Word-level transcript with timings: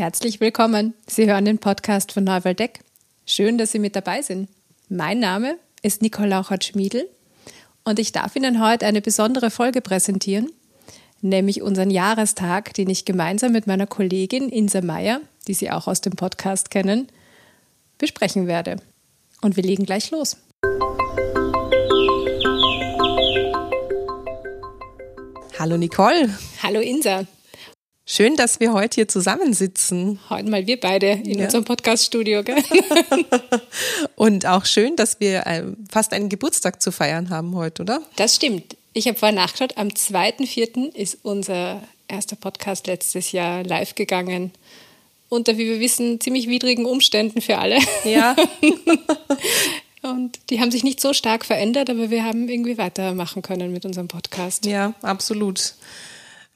Herzlich 0.00 0.40
willkommen. 0.40 0.94
Sie 1.06 1.30
hören 1.30 1.44
den 1.44 1.58
Podcast 1.58 2.12
von 2.12 2.24
Neuwaldeck. 2.24 2.80
Schön, 3.26 3.58
dass 3.58 3.72
Sie 3.72 3.78
mit 3.78 3.94
dabei 3.94 4.22
sind. 4.22 4.48
Mein 4.88 5.20
Name 5.20 5.58
ist 5.82 6.00
Nicole 6.00 6.30
Lauchert-Schmiedel 6.30 7.06
und 7.84 7.98
ich 7.98 8.10
darf 8.10 8.34
Ihnen 8.34 8.64
heute 8.66 8.86
eine 8.86 9.02
besondere 9.02 9.50
Folge 9.50 9.82
präsentieren, 9.82 10.50
nämlich 11.20 11.60
unseren 11.60 11.90
Jahrestag, 11.90 12.72
den 12.72 12.88
ich 12.88 13.04
gemeinsam 13.04 13.52
mit 13.52 13.66
meiner 13.66 13.86
Kollegin 13.86 14.48
Insa 14.48 14.80
Meyer, 14.80 15.20
die 15.46 15.52
Sie 15.52 15.70
auch 15.70 15.86
aus 15.86 16.00
dem 16.00 16.14
Podcast 16.14 16.70
kennen, 16.70 17.08
besprechen 17.98 18.46
werde. 18.46 18.76
Und 19.42 19.56
wir 19.56 19.64
legen 19.64 19.84
gleich 19.84 20.10
los. 20.10 20.38
Hallo 25.58 25.76
Nicole. 25.76 26.30
Hallo 26.62 26.80
Insa. 26.80 27.26
Schön, 28.12 28.34
dass 28.34 28.58
wir 28.58 28.72
heute 28.72 28.96
hier 28.96 29.06
zusammensitzen. 29.06 30.18
Heute 30.30 30.50
mal 30.50 30.66
wir 30.66 30.80
beide 30.80 31.10
in 31.10 31.38
ja. 31.38 31.44
unserem 31.44 31.64
Podcaststudio. 31.64 32.42
Und 34.16 34.46
auch 34.46 34.64
schön, 34.64 34.96
dass 34.96 35.20
wir 35.20 35.46
äh, 35.46 35.62
fast 35.88 36.12
einen 36.12 36.28
Geburtstag 36.28 36.82
zu 36.82 36.90
feiern 36.90 37.30
haben 37.30 37.54
heute, 37.54 37.82
oder? 37.82 38.02
Das 38.16 38.34
stimmt. 38.34 38.76
Ich 38.94 39.06
habe 39.06 39.16
vorher 39.16 39.36
nachgeschaut, 39.36 39.76
am 39.76 39.90
2.4. 39.90 40.92
ist 40.92 41.18
unser 41.22 41.84
erster 42.08 42.34
Podcast 42.34 42.88
letztes 42.88 43.30
Jahr 43.30 43.62
live 43.62 43.94
gegangen. 43.94 44.50
Unter, 45.28 45.56
wie 45.56 45.66
wir 45.66 45.78
wissen, 45.78 46.20
ziemlich 46.20 46.48
widrigen 46.48 46.86
Umständen 46.86 47.40
für 47.40 47.58
alle. 47.58 47.78
Ja. 48.02 48.34
Und 50.02 50.36
die 50.50 50.58
haben 50.58 50.72
sich 50.72 50.82
nicht 50.82 51.00
so 51.00 51.12
stark 51.12 51.44
verändert, 51.44 51.88
aber 51.88 52.10
wir 52.10 52.24
haben 52.24 52.48
irgendwie 52.48 52.76
weitermachen 52.76 53.42
können 53.42 53.72
mit 53.72 53.84
unserem 53.84 54.08
Podcast. 54.08 54.66
Ja, 54.66 54.94
absolut. 55.00 55.74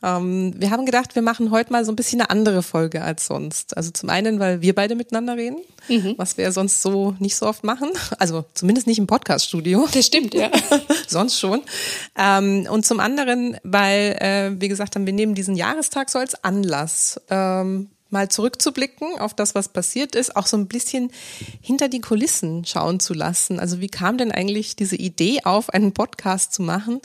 Ähm, 0.04 0.52
wir 0.58 0.70
haben 0.70 0.84
gedacht, 0.84 1.14
wir 1.14 1.22
machen 1.22 1.50
heute 1.50 1.72
mal 1.72 1.82
so 1.84 1.90
ein 1.90 1.96
bisschen 1.96 2.20
eine 2.20 2.28
andere 2.28 2.62
Folge 2.62 3.02
als 3.02 3.26
sonst. 3.26 3.74
Also 3.74 3.90
zum 3.90 4.10
einen, 4.10 4.38
weil 4.38 4.60
wir 4.60 4.74
beide 4.74 4.94
miteinander 4.94 5.36
reden, 5.36 5.56
mhm. 5.88 6.14
was 6.18 6.36
wir 6.36 6.52
sonst 6.52 6.82
so 6.82 7.14
nicht 7.20 7.36
so 7.36 7.46
oft 7.46 7.64
machen. 7.64 7.88
Also 8.18 8.44
zumindest 8.52 8.86
nicht 8.86 8.98
im 8.98 9.06
Podcaststudio. 9.06 9.88
Das 9.94 10.06
stimmt, 10.06 10.34
ja. 10.34 10.50
sonst 11.06 11.38
schon. 11.38 11.62
Ähm, 12.18 12.66
und 12.68 12.84
zum 12.84 13.00
anderen, 13.00 13.56
weil 13.62 14.16
äh, 14.20 14.60
wir 14.60 14.68
gesagt 14.68 14.96
haben, 14.96 15.06
wir 15.06 15.12
nehmen 15.12 15.34
diesen 15.34 15.54
Jahrestag 15.56 16.10
so 16.10 16.18
als 16.18 16.42
Anlass, 16.42 17.20
ähm, 17.30 17.90
mal 18.14 18.30
zurückzublicken 18.30 19.18
auf 19.18 19.34
das, 19.34 19.54
was 19.54 19.68
passiert 19.68 20.14
ist, 20.14 20.36
auch 20.36 20.46
so 20.46 20.56
ein 20.56 20.68
bisschen 20.68 21.10
hinter 21.60 21.88
die 21.88 22.00
Kulissen 22.00 22.64
schauen 22.64 23.00
zu 23.00 23.12
lassen. 23.12 23.60
Also 23.60 23.80
wie 23.80 23.88
kam 23.88 24.16
denn 24.16 24.32
eigentlich 24.32 24.76
diese 24.76 24.96
Idee 24.96 25.40
auf, 25.44 25.68
einen 25.68 25.92
Podcast 25.92 26.54
zu 26.54 26.62
machen 26.62 27.00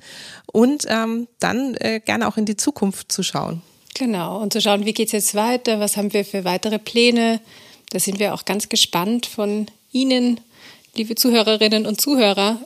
und 0.45 0.85
ähm, 0.87 1.27
dann 1.39 1.75
äh, 1.75 1.99
gerne 1.99 2.27
auch 2.27 2.37
in 2.37 2.45
die 2.45 2.55
Zukunft 2.55 3.11
zu 3.11 3.23
schauen. 3.23 3.61
Genau, 3.95 4.39
und 4.39 4.53
zu 4.53 4.61
schauen, 4.61 4.85
wie 4.85 4.93
geht 4.93 5.07
es 5.07 5.11
jetzt 5.11 5.35
weiter, 5.35 5.79
was 5.79 5.97
haben 5.97 6.13
wir 6.13 6.23
für 6.23 6.45
weitere 6.45 6.79
Pläne. 6.79 7.41
Da 7.89 7.99
sind 7.99 8.19
wir 8.19 8.33
auch 8.33 8.45
ganz 8.45 8.69
gespannt 8.69 9.25
von 9.25 9.65
Ihnen, 9.91 10.39
liebe 10.95 11.15
Zuhörerinnen 11.15 11.85
und 11.87 11.99
Zuhörer, 11.99 12.59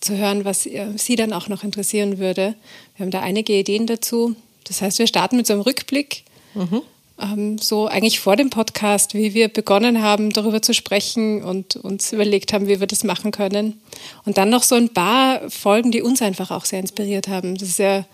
zu 0.00 0.16
hören, 0.16 0.44
was 0.44 0.62
Sie 0.62 1.16
dann 1.16 1.32
auch 1.32 1.48
noch 1.48 1.64
interessieren 1.64 2.18
würde. 2.18 2.54
Wir 2.96 3.04
haben 3.04 3.10
da 3.10 3.20
einige 3.20 3.58
Ideen 3.58 3.88
dazu. 3.88 4.36
Das 4.62 4.80
heißt, 4.80 5.00
wir 5.00 5.08
starten 5.08 5.36
mit 5.36 5.48
so 5.48 5.54
einem 5.54 5.62
Rückblick. 5.62 6.22
Mhm 6.54 6.82
ähm, 7.20 7.58
so 7.58 7.86
eigentlich 7.88 8.20
vor 8.20 8.36
dem 8.36 8.50
Podcast, 8.50 9.14
wie 9.14 9.34
wir 9.34 9.48
begonnen 9.48 10.02
haben, 10.02 10.30
darüber 10.30 10.62
zu 10.62 10.74
sprechen 10.74 11.42
und 11.42 11.76
uns 11.76 12.12
überlegt 12.12 12.52
haben, 12.52 12.68
wie 12.68 12.80
wir 12.80 12.86
das 12.86 13.04
machen 13.04 13.30
können. 13.30 13.80
Und 14.24 14.38
dann 14.38 14.50
noch 14.50 14.62
so 14.62 14.74
ein 14.74 14.90
paar 14.90 15.48
Folgen, 15.50 15.90
die 15.90 16.02
uns 16.02 16.22
einfach 16.22 16.50
auch 16.50 16.64
sehr 16.64 16.80
inspiriert 16.80 17.28
haben. 17.28 17.56
Das 17.56 17.68
ist 17.68 17.78
ja 17.78 18.04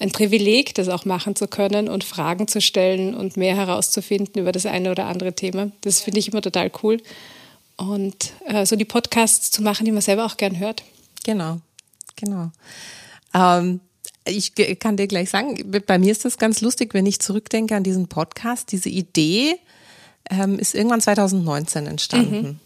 ein 0.00 0.12
Privileg, 0.12 0.74
das 0.74 0.88
auch 0.88 1.04
machen 1.04 1.34
zu 1.36 1.48
können 1.48 1.88
und 1.88 2.04
Fragen 2.04 2.46
zu 2.48 2.60
stellen 2.60 3.14
und 3.14 3.36
mehr 3.36 3.56
herauszufinden 3.56 4.40
über 4.40 4.52
das 4.52 4.66
eine 4.66 4.90
oder 4.90 5.06
andere 5.06 5.32
Thema. 5.32 5.70
Das 5.80 6.00
finde 6.00 6.20
ich 6.20 6.28
immer 6.28 6.42
total 6.42 6.70
cool. 6.82 6.98
Und 7.76 8.32
äh, 8.46 8.66
so 8.66 8.76
die 8.76 8.84
Podcasts 8.84 9.50
zu 9.50 9.62
machen, 9.62 9.84
die 9.84 9.92
man 9.92 10.02
selber 10.02 10.24
auch 10.24 10.36
gern 10.36 10.58
hört. 10.58 10.82
Genau, 11.24 11.58
genau. 12.16 12.50
Ähm, 13.34 13.80
ich 14.28 14.54
kann 14.78 14.96
dir 14.96 15.06
gleich 15.06 15.30
sagen, 15.30 15.56
bei 15.86 15.98
mir 15.98 16.12
ist 16.12 16.24
das 16.24 16.38
ganz 16.38 16.60
lustig, 16.60 16.94
wenn 16.94 17.06
ich 17.06 17.20
zurückdenke 17.20 17.74
an 17.74 17.82
diesen 17.82 18.08
Podcast. 18.08 18.72
Diese 18.72 18.88
Idee 18.88 19.56
ähm, 20.30 20.58
ist 20.58 20.74
irgendwann 20.74 21.00
2019 21.00 21.86
entstanden. 21.86 22.42
Mhm. 22.42 22.60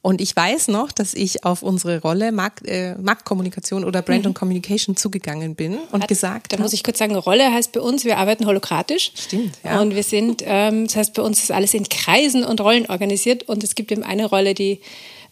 Und 0.00 0.20
ich 0.20 0.34
weiß 0.34 0.68
noch, 0.68 0.92
dass 0.92 1.12
ich 1.12 1.44
auf 1.44 1.62
unsere 1.62 2.00
Rolle 2.00 2.30
Markt, 2.30 2.66
äh, 2.66 2.94
Marktkommunikation 2.94 3.84
oder 3.84 4.00
Brand 4.00 4.22
mhm. 4.22 4.28
und 4.28 4.34
Communication 4.34 4.96
zugegangen 4.96 5.56
bin 5.56 5.76
und 5.90 6.02
Hat, 6.02 6.08
gesagt. 6.08 6.52
Da 6.52 6.58
muss 6.58 6.72
ich 6.72 6.84
kurz 6.84 6.98
sagen, 6.98 7.16
Rolle 7.16 7.52
heißt 7.52 7.72
bei 7.72 7.80
uns, 7.80 8.04
wir 8.04 8.18
arbeiten 8.18 8.46
holokratisch. 8.46 9.12
Stimmt, 9.14 9.58
ja. 9.64 9.80
Und 9.80 9.94
wir 9.94 10.04
sind, 10.04 10.42
ähm, 10.46 10.86
das 10.86 10.96
heißt 10.96 11.14
bei 11.14 11.22
uns 11.22 11.42
ist 11.42 11.50
alles 11.50 11.74
in 11.74 11.88
Kreisen 11.88 12.44
und 12.44 12.60
Rollen 12.60 12.86
organisiert 12.86 13.48
und 13.48 13.64
es 13.64 13.74
gibt 13.74 13.90
eben 13.90 14.04
eine 14.04 14.26
Rolle, 14.26 14.54
die 14.54 14.80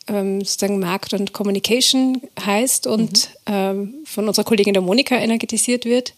ähm, 0.08 0.40
sozusagen 0.40 0.78
Markt 0.78 1.12
und 1.12 1.32
Communication 1.32 2.20
heißt 2.40 2.86
und 2.86 3.30
mhm. 3.46 3.52
ähm, 3.52 3.94
von 4.04 4.28
unserer 4.28 4.44
Kollegin 4.44 4.74
der 4.74 4.82
Monika 4.82 5.16
energetisiert 5.16 5.84
wird. 5.84 6.14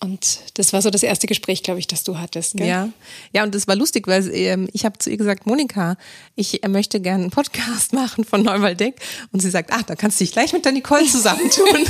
Und 0.00 0.40
das 0.54 0.74
war 0.74 0.82
so 0.82 0.90
das 0.90 1.02
erste 1.02 1.26
Gespräch, 1.26 1.62
glaube 1.62 1.80
ich, 1.80 1.86
das 1.86 2.04
du 2.04 2.18
hattest. 2.18 2.56
Gell? 2.56 2.66
Ja, 2.66 2.90
ja, 3.32 3.42
und 3.42 3.54
das 3.54 3.66
war 3.66 3.74
lustig, 3.74 4.06
weil 4.06 4.28
ähm, 4.34 4.68
ich 4.72 4.84
habe 4.84 4.98
zu 4.98 5.08
ihr 5.08 5.16
gesagt, 5.16 5.46
Monika, 5.46 5.96
ich 6.36 6.62
äh, 6.62 6.68
möchte 6.68 7.00
gerne 7.00 7.22
einen 7.22 7.30
Podcast 7.30 7.92
machen 7.94 8.24
von 8.24 8.42
Neuwaldeck. 8.42 9.00
Und 9.32 9.40
sie 9.40 9.50
sagt, 9.50 9.70
ach, 9.72 9.82
da 9.82 9.94
kannst 9.94 10.20
du 10.20 10.24
dich 10.24 10.32
gleich 10.32 10.52
mit 10.52 10.64
der 10.64 10.72
Nicole 10.72 11.06
zusammentun. 11.06 11.66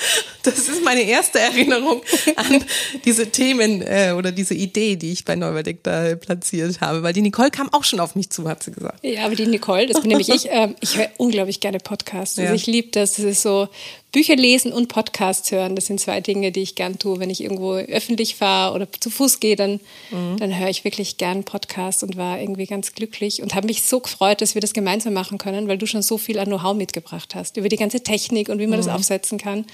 Das 0.50 0.68
ist 0.68 0.84
meine 0.84 1.02
erste 1.02 1.38
Erinnerung 1.38 2.02
an 2.36 2.64
diese 3.04 3.30
Themen 3.30 3.82
äh, 3.82 4.14
oder 4.16 4.32
diese 4.32 4.54
Idee, 4.54 4.96
die 4.96 5.12
ich 5.12 5.24
bei 5.24 5.36
Neuwerdeck 5.36 5.82
da 5.82 6.14
platziert 6.16 6.80
habe. 6.80 7.02
Weil 7.02 7.12
die 7.12 7.22
Nicole 7.22 7.50
kam 7.50 7.72
auch 7.72 7.84
schon 7.84 8.00
auf 8.00 8.14
mich 8.14 8.30
zu, 8.30 8.48
hat 8.48 8.62
sie 8.62 8.72
gesagt. 8.72 9.04
Ja, 9.04 9.26
aber 9.26 9.34
die 9.34 9.46
Nicole, 9.46 9.86
das 9.86 10.00
bin 10.00 10.08
nämlich 10.08 10.28
ich, 10.28 10.48
äh, 10.50 10.68
ich 10.80 10.96
höre 10.96 11.10
unglaublich 11.18 11.60
gerne 11.60 11.78
Podcasts. 11.78 12.38
Also 12.38 12.50
ja. 12.50 12.54
ich 12.54 12.66
liebe 12.66 12.88
das. 12.90 13.14
Das 13.14 13.24
ist 13.24 13.42
so 13.42 13.68
Bücher 14.12 14.34
lesen 14.34 14.72
und 14.72 14.88
Podcasts 14.88 15.52
hören. 15.52 15.76
Das 15.76 15.86
sind 15.86 16.00
zwei 16.00 16.20
Dinge, 16.20 16.52
die 16.52 16.62
ich 16.62 16.74
gern 16.74 16.98
tue. 16.98 17.20
Wenn 17.20 17.30
ich 17.30 17.42
irgendwo 17.42 17.74
öffentlich 17.74 18.34
fahre 18.36 18.74
oder 18.74 18.88
zu 18.98 19.10
Fuß 19.10 19.40
gehe, 19.40 19.56
dann, 19.56 19.80
mhm. 20.10 20.36
dann 20.38 20.58
höre 20.58 20.68
ich 20.68 20.84
wirklich 20.84 21.16
gern 21.16 21.44
Podcasts 21.44 22.02
und 22.02 22.16
war 22.16 22.40
irgendwie 22.40 22.66
ganz 22.66 22.94
glücklich 22.94 23.42
und 23.42 23.54
habe 23.54 23.66
mich 23.66 23.82
so 23.82 24.00
gefreut, 24.00 24.40
dass 24.40 24.54
wir 24.54 24.60
das 24.60 24.72
gemeinsam 24.72 25.12
machen 25.12 25.38
können, 25.38 25.68
weil 25.68 25.78
du 25.78 25.86
schon 25.86 26.02
so 26.02 26.18
viel 26.18 26.38
an 26.38 26.46
Know-how 26.46 26.74
mitgebracht 26.74 27.34
hast 27.34 27.56
über 27.56 27.68
die 27.68 27.76
ganze 27.76 28.02
Technik 28.02 28.48
und 28.48 28.58
wie 28.58 28.66
man 28.66 28.80
mhm. 28.80 28.84
das 28.84 28.94
aufsetzen 28.94 29.38
kann. 29.38 29.64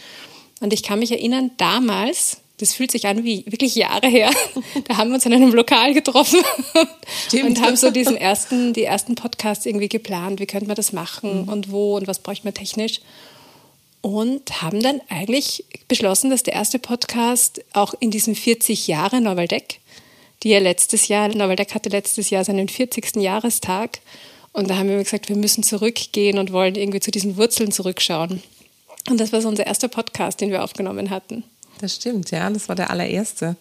Und 0.60 0.72
ich 0.72 0.82
kann 0.82 0.98
mich 0.98 1.12
erinnern, 1.12 1.50
damals, 1.58 2.38
das 2.58 2.72
fühlt 2.72 2.90
sich 2.90 3.06
an 3.06 3.24
wie 3.24 3.44
wirklich 3.46 3.74
Jahre 3.74 4.08
her, 4.08 4.30
da 4.88 4.96
haben 4.96 5.10
wir 5.10 5.16
uns 5.16 5.26
in 5.26 5.32
einem 5.32 5.52
Lokal 5.52 5.92
getroffen 5.92 6.40
Stimmt. 7.26 7.44
und 7.44 7.60
haben 7.60 7.76
so 7.76 7.90
diesen 7.90 8.16
ersten, 8.16 8.72
die 8.72 8.84
ersten 8.84 9.14
Podcasts 9.14 9.66
irgendwie 9.66 9.88
geplant, 9.88 10.40
wie 10.40 10.46
könnte 10.46 10.66
man 10.66 10.76
das 10.76 10.92
machen 10.92 11.42
mhm. 11.42 11.48
und 11.48 11.70
wo 11.70 11.96
und 11.96 12.06
was 12.06 12.20
bräuchte 12.20 12.46
man 12.46 12.54
technisch. 12.54 13.00
Und 14.00 14.62
haben 14.62 14.80
dann 14.80 15.00
eigentlich 15.08 15.64
beschlossen, 15.88 16.30
dass 16.30 16.44
der 16.44 16.54
erste 16.54 16.78
Podcast 16.78 17.64
auch 17.72 17.92
in 17.98 18.12
diesen 18.12 18.36
40 18.36 18.86
Jahre 18.86 19.20
Neuwaldeck, 19.20 19.80
die 20.42 20.50
ja 20.50 20.60
letztes 20.60 21.08
Jahr, 21.08 21.28
Neuwaldeck 21.28 21.74
hatte 21.74 21.88
letztes 21.88 22.30
Jahr 22.30 22.44
seinen 22.44 22.68
40. 22.68 23.16
Jahrestag. 23.16 23.98
Und 24.52 24.70
da 24.70 24.78
haben 24.78 24.88
wir 24.88 24.98
gesagt, 24.98 25.28
wir 25.28 25.36
müssen 25.36 25.64
zurückgehen 25.64 26.38
und 26.38 26.52
wollen 26.52 26.76
irgendwie 26.76 27.00
zu 27.00 27.10
diesen 27.10 27.36
Wurzeln 27.36 27.72
zurückschauen. 27.72 28.42
Und 29.08 29.20
das 29.20 29.32
war 29.32 29.40
so 29.40 29.48
unser 29.48 29.66
erster 29.66 29.88
Podcast, 29.88 30.40
den 30.40 30.50
wir 30.50 30.64
aufgenommen 30.64 31.10
hatten. 31.10 31.44
Das 31.80 31.94
stimmt, 31.94 32.30
ja, 32.30 32.48
das 32.50 32.68
war 32.68 32.76
der 32.76 32.90
allererste. 32.90 33.56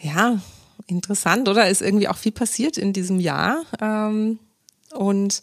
Ja, 0.00 0.40
interessant, 0.86 1.48
oder? 1.48 1.68
Ist 1.68 1.82
irgendwie 1.82 2.08
auch 2.08 2.16
viel 2.16 2.32
passiert 2.32 2.78
in 2.78 2.92
diesem 2.92 3.20
Jahr. 3.20 3.64
Ähm, 3.80 4.38
und 4.92 5.42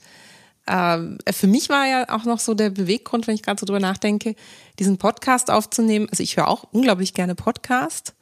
ähm, 0.68 1.18
für 1.30 1.48
mich 1.48 1.70
war 1.70 1.86
ja 1.86 2.10
auch 2.10 2.24
noch 2.24 2.40
so 2.40 2.54
der 2.54 2.70
Beweggrund, 2.70 3.28
wenn 3.28 3.36
ich 3.36 3.44
gerade 3.44 3.60
so 3.60 3.66
drüber 3.66 3.80
nachdenke, 3.80 4.36
diesen 4.80 4.98
Podcast 4.98 5.52
aufzunehmen. 5.52 6.08
Also 6.10 6.24
ich 6.24 6.38
höre 6.38 6.48
auch 6.48 6.66
unglaublich 6.72 7.14
gerne 7.14 7.36
Podcast. 7.36 8.14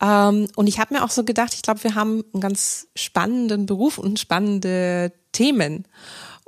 Ähm, 0.00 0.48
und 0.56 0.66
ich 0.66 0.78
habe 0.78 0.94
mir 0.94 1.04
auch 1.04 1.10
so 1.10 1.24
gedacht, 1.24 1.54
ich 1.54 1.62
glaube, 1.62 1.84
wir 1.84 1.94
haben 1.94 2.24
einen 2.32 2.40
ganz 2.40 2.88
spannenden 2.94 3.66
Beruf 3.66 3.98
und 3.98 4.18
spannende 4.18 5.12
Themen. 5.32 5.86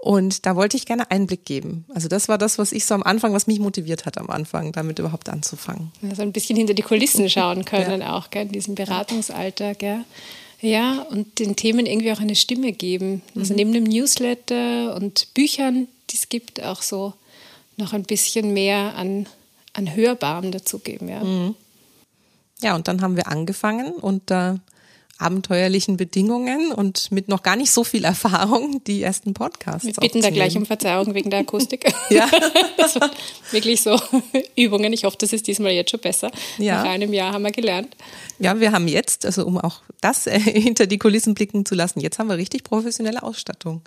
Und 0.00 0.46
da 0.46 0.54
wollte 0.54 0.76
ich 0.76 0.86
gerne 0.86 1.10
Einblick 1.10 1.44
geben. 1.44 1.84
Also 1.92 2.06
das 2.06 2.28
war 2.28 2.38
das, 2.38 2.56
was 2.56 2.70
ich 2.70 2.84
so 2.84 2.94
am 2.94 3.02
Anfang, 3.02 3.32
was 3.32 3.48
mich 3.48 3.58
motiviert 3.58 4.06
hat 4.06 4.16
am 4.16 4.30
Anfang, 4.30 4.70
damit 4.70 5.00
überhaupt 5.00 5.28
anzufangen. 5.28 5.90
Also 6.08 6.22
ein 6.22 6.32
bisschen 6.32 6.56
hinter 6.56 6.74
die 6.74 6.82
Kulissen 6.82 7.28
schauen 7.30 7.64
können 7.64 8.00
ja. 8.00 8.16
auch, 8.16 8.30
gell, 8.30 8.46
in 8.46 8.52
diesem 8.52 8.76
Beratungsalter, 8.76 9.74
gell. 9.74 10.04
Ja, 10.60 11.02
und 11.10 11.40
den 11.40 11.56
Themen 11.56 11.84
irgendwie 11.84 12.12
auch 12.12 12.20
eine 12.20 12.36
Stimme 12.36 12.72
geben. 12.72 13.22
Also 13.34 13.52
mhm. 13.52 13.56
neben 13.56 13.72
dem 13.72 13.84
Newsletter 13.84 14.94
und 14.94 15.34
Büchern, 15.34 15.88
die 16.10 16.16
es 16.16 16.28
gibt, 16.28 16.62
auch 16.62 16.82
so 16.82 17.12
noch 17.76 17.92
ein 17.92 18.04
bisschen 18.04 18.52
mehr 18.52 18.94
an, 18.94 19.26
an 19.72 19.94
Hörbarem 19.94 20.52
dazugeben, 20.52 21.08
ja. 21.08 21.24
Mhm. 21.24 21.56
Ja, 22.60 22.76
und 22.76 22.86
dann 22.88 23.02
haben 23.02 23.16
wir 23.16 23.28
angefangen 23.28 23.92
und 23.92 24.30
äh, 24.30 24.54
abenteuerlichen 25.18 25.96
Bedingungen 25.96 26.72
und 26.72 27.10
mit 27.10 27.28
noch 27.28 27.42
gar 27.42 27.56
nicht 27.56 27.72
so 27.72 27.82
viel 27.82 28.04
Erfahrung 28.04 28.82
die 28.84 29.02
ersten 29.02 29.34
Podcasts. 29.34 29.84
Wir 29.84 29.94
bitten 29.94 30.22
da 30.22 30.30
gleich 30.30 30.56
um 30.56 30.64
Verzeihung 30.64 31.12
wegen 31.14 31.30
der 31.30 31.40
Akustik. 31.40 31.92
ja. 32.10 32.28
also 32.78 33.00
wirklich 33.50 33.82
so 33.82 34.00
Übungen. 34.56 34.92
Ich 34.92 35.04
hoffe, 35.04 35.16
das 35.18 35.32
ist 35.32 35.48
diesmal 35.48 35.72
jetzt 35.72 35.90
schon 35.90 36.00
besser. 36.00 36.30
Ja. 36.58 36.82
Nach 36.82 36.90
einem 36.90 37.12
Jahr 37.12 37.32
haben 37.32 37.42
wir 37.42 37.50
gelernt. 37.50 37.96
Ja, 38.38 38.60
wir 38.60 38.70
haben 38.70 38.86
jetzt, 38.86 39.26
also 39.26 39.44
um 39.44 39.58
auch 39.58 39.82
das 40.00 40.28
äh, 40.28 40.38
hinter 40.38 40.86
die 40.86 40.98
Kulissen 40.98 41.34
blicken 41.34 41.66
zu 41.66 41.74
lassen, 41.74 42.00
jetzt 42.00 42.20
haben 42.20 42.28
wir 42.28 42.36
richtig 42.36 42.62
professionelle 42.62 43.22
Ausstattung. 43.24 43.82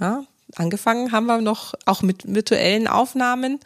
Ja, 0.00 0.24
angefangen 0.56 1.12
haben 1.12 1.26
wir 1.26 1.40
noch 1.40 1.72
auch 1.86 2.02
mit 2.02 2.22
virtuellen 2.26 2.88
Aufnahmen. 2.88 3.58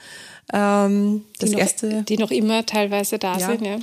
Ähm, 0.52 1.24
das 1.38 1.50
die 1.50 1.56
noch, 1.56 1.60
erste, 1.60 2.02
die 2.04 2.16
noch 2.16 2.30
immer 2.30 2.64
teilweise 2.64 3.18
da 3.18 3.38
ja. 3.38 3.46
sind, 3.46 3.66
ja. 3.66 3.78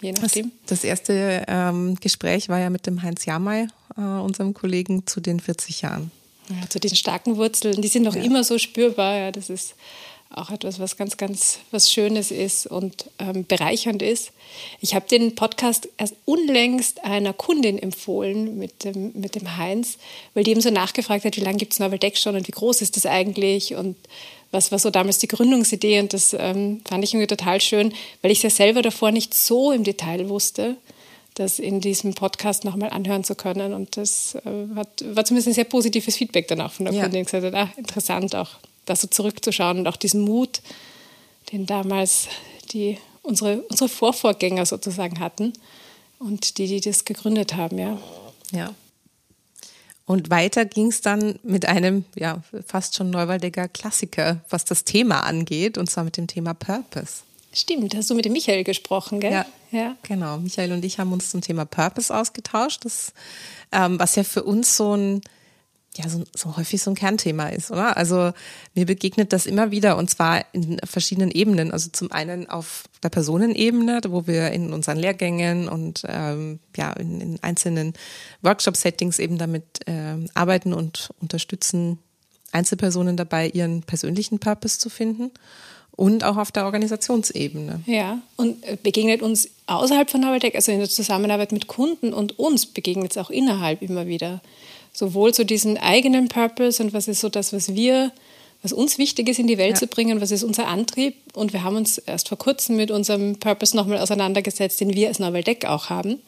Je 0.00 0.12
nachdem. 0.12 0.52
Das, 0.66 0.80
das 0.80 0.84
erste 0.84 1.44
ähm, 1.48 1.96
Gespräch 2.00 2.48
war 2.48 2.58
ja 2.58 2.70
mit 2.70 2.86
dem 2.86 3.02
Heinz 3.02 3.24
Jamay, 3.24 3.66
äh, 3.96 4.00
unserem 4.00 4.54
Kollegen, 4.54 5.06
zu 5.06 5.20
den 5.20 5.40
40 5.40 5.82
Jahren. 5.82 6.10
Ja, 6.48 6.68
zu 6.68 6.78
den 6.78 6.94
starken 6.94 7.36
Wurzeln, 7.36 7.82
die 7.82 7.88
sind 7.88 8.04
noch 8.04 8.14
ja. 8.14 8.22
immer 8.22 8.44
so 8.44 8.58
spürbar. 8.58 9.16
Ja, 9.16 9.32
das 9.32 9.50
ist 9.50 9.74
auch 10.30 10.50
etwas, 10.50 10.78
was 10.78 10.96
ganz, 10.96 11.16
ganz 11.16 11.60
was 11.70 11.90
Schönes 11.90 12.30
ist 12.30 12.66
und 12.66 13.06
ähm, 13.18 13.46
bereichernd 13.46 14.02
ist. 14.02 14.32
Ich 14.80 14.94
habe 14.94 15.08
den 15.08 15.34
Podcast 15.34 15.88
erst 15.96 16.14
unlängst 16.24 17.04
einer 17.04 17.32
Kundin 17.32 17.78
empfohlen 17.78 18.58
mit 18.58 18.84
dem, 18.84 19.12
mit 19.14 19.34
dem 19.34 19.56
Heinz, 19.56 19.98
weil 20.34 20.44
die 20.44 20.50
eben 20.50 20.60
so 20.60 20.70
nachgefragt 20.70 21.24
hat, 21.24 21.36
wie 21.36 21.42
lange 21.42 21.58
gibt 21.58 21.72
es 21.72 21.78
Novel 21.78 21.98
Deck 21.98 22.18
schon 22.18 22.36
und 22.36 22.48
wie 22.48 22.52
groß 22.52 22.82
ist 22.82 22.96
das 22.96 23.06
eigentlich 23.06 23.74
und 23.74 23.96
was 24.50 24.72
war 24.72 24.78
so 24.78 24.90
damals 24.90 25.18
die 25.18 25.28
Gründungsidee 25.28 26.00
und 26.00 26.12
das 26.12 26.34
ähm, 26.38 26.80
fand 26.86 27.04
ich 27.04 27.12
irgendwie 27.12 27.26
total 27.26 27.60
schön, 27.60 27.92
weil 28.22 28.30
ich 28.30 28.38
es 28.38 28.42
ja 28.44 28.50
selber 28.50 28.82
davor 28.82 29.10
nicht 29.10 29.34
so 29.34 29.72
im 29.72 29.84
Detail 29.84 30.28
wusste, 30.28 30.76
das 31.34 31.58
in 31.58 31.80
diesem 31.80 32.14
Podcast 32.14 32.64
nochmal 32.64 32.90
anhören 32.90 33.24
zu 33.24 33.34
können 33.34 33.74
und 33.74 33.96
das 33.96 34.34
äh, 34.36 34.74
hat, 34.74 35.04
war 35.14 35.24
zumindest 35.24 35.48
ein 35.48 35.54
sehr 35.54 35.64
positives 35.64 36.16
Feedback 36.16 36.48
danach 36.48 36.72
von 36.72 36.86
der 36.86 36.94
ja. 36.94 37.02
Kundin, 37.02 37.20
die 37.20 37.24
gesagt 37.30 37.44
hat, 37.44 37.54
ah, 37.54 37.72
interessant 37.76 38.34
auch 38.34 38.50
da 38.86 38.96
so 38.96 39.08
zurückzuschauen 39.08 39.78
und 39.78 39.88
auch 39.88 39.96
diesen 39.96 40.22
Mut, 40.22 40.60
den 41.52 41.66
damals 41.66 42.28
die, 42.72 42.98
unsere, 43.22 43.62
unsere 43.62 43.88
Vorvorgänger 43.88 44.64
sozusagen 44.64 45.20
hatten 45.20 45.52
und 46.18 46.58
die, 46.58 46.66
die 46.66 46.80
das 46.80 47.04
gegründet 47.04 47.54
haben, 47.54 47.78
ja. 47.78 47.98
Ja. 48.52 48.74
Und 50.06 50.30
weiter 50.30 50.64
ging 50.64 50.86
es 50.86 51.00
dann 51.00 51.38
mit 51.42 51.66
einem, 51.66 52.04
ja, 52.14 52.42
fast 52.64 52.94
schon 52.94 53.10
Neuwaldecker 53.10 53.66
Klassiker, 53.66 54.40
was 54.48 54.64
das 54.64 54.84
Thema 54.84 55.20
angeht, 55.20 55.76
und 55.76 55.90
zwar 55.90 56.04
mit 56.04 56.16
dem 56.16 56.28
Thema 56.28 56.54
Purpose. 56.54 57.22
Stimmt, 57.52 57.94
hast 57.96 58.10
du 58.10 58.14
mit 58.14 58.24
dem 58.24 58.32
Michael 58.32 58.64
gesprochen, 58.64 59.18
gell? 59.18 59.32
Ja, 59.32 59.46
ja. 59.72 59.96
genau. 60.02 60.38
Michael 60.38 60.72
und 60.72 60.84
ich 60.84 61.00
haben 61.00 61.12
uns 61.12 61.30
zum 61.30 61.40
Thema 61.40 61.64
Purpose 61.64 62.14
ausgetauscht, 62.14 62.84
das, 62.84 63.12
ähm, 63.72 63.98
was 63.98 64.14
ja 64.14 64.22
für 64.22 64.44
uns 64.44 64.76
so 64.76 64.94
ein 64.94 65.22
ja 65.96 66.08
so, 66.08 66.24
so 66.34 66.56
häufig 66.56 66.82
so 66.82 66.90
ein 66.90 66.94
Kernthema 66.94 67.48
ist, 67.48 67.70
oder? 67.70 67.96
Also 67.96 68.32
mir 68.74 68.86
begegnet 68.86 69.32
das 69.32 69.46
immer 69.46 69.70
wieder 69.70 69.96
und 69.96 70.10
zwar 70.10 70.44
in 70.52 70.78
verschiedenen 70.84 71.30
Ebenen. 71.30 71.72
Also 71.72 71.90
zum 71.90 72.12
einen 72.12 72.48
auf 72.48 72.84
der 73.02 73.08
Personenebene, 73.08 74.00
wo 74.08 74.26
wir 74.26 74.50
in 74.50 74.72
unseren 74.72 74.98
Lehrgängen 74.98 75.68
und 75.68 76.02
ähm, 76.06 76.60
ja 76.76 76.92
in, 76.92 77.20
in 77.20 77.42
einzelnen 77.42 77.94
Workshop-Settings 78.42 79.18
eben 79.18 79.38
damit 79.38 79.64
ähm, 79.86 80.28
arbeiten 80.34 80.72
und 80.72 81.10
unterstützen 81.20 81.98
Einzelpersonen 82.52 83.16
dabei, 83.16 83.48
ihren 83.48 83.82
persönlichen 83.82 84.38
Purpose 84.38 84.78
zu 84.78 84.88
finden 84.88 85.30
und 85.96 86.24
auch 86.24 86.36
auf 86.36 86.52
der 86.52 86.66
Organisationsebene. 86.66 87.80
Ja, 87.86 88.20
und 88.36 88.82
begegnet 88.82 89.22
uns 89.22 89.48
außerhalb 89.66 90.10
von 90.10 90.24
Arbeitec, 90.24 90.54
also 90.54 90.70
in 90.70 90.78
der 90.78 90.88
Zusammenarbeit 90.88 91.52
mit 91.52 91.66
Kunden 91.66 92.12
und 92.12 92.38
uns 92.38 92.66
begegnet 92.66 93.12
es 93.12 93.18
auch 93.18 93.30
innerhalb 93.30 93.82
immer 93.82 94.06
wieder 94.06 94.42
sowohl 94.96 95.34
zu 95.34 95.44
diesem 95.44 95.76
eigenen 95.76 96.28
Purpose 96.28 96.82
und 96.82 96.94
was 96.94 97.06
ist 97.06 97.20
so 97.20 97.28
das, 97.28 97.52
was 97.52 97.74
wir, 97.74 98.12
was 98.62 98.72
uns 98.72 98.96
wichtig 98.96 99.28
ist, 99.28 99.38
in 99.38 99.46
die 99.46 99.58
Welt 99.58 99.74
ja. 99.74 99.80
zu 99.80 99.88
bringen, 99.88 100.22
was 100.22 100.30
ist 100.30 100.42
unser 100.42 100.68
Antrieb. 100.68 101.16
Und 101.34 101.52
wir 101.52 101.62
haben 101.62 101.76
uns 101.76 101.98
erst 101.98 102.30
vor 102.30 102.38
kurzem 102.38 102.76
mit 102.76 102.90
unserem 102.90 103.38
Purpose 103.38 103.76
nochmal 103.76 103.98
auseinandergesetzt, 103.98 104.80
den 104.80 104.94
wir 104.94 105.08
als 105.08 105.18
Novel 105.18 105.44
Deck 105.44 105.66
auch 105.66 105.90
haben. 105.90 106.22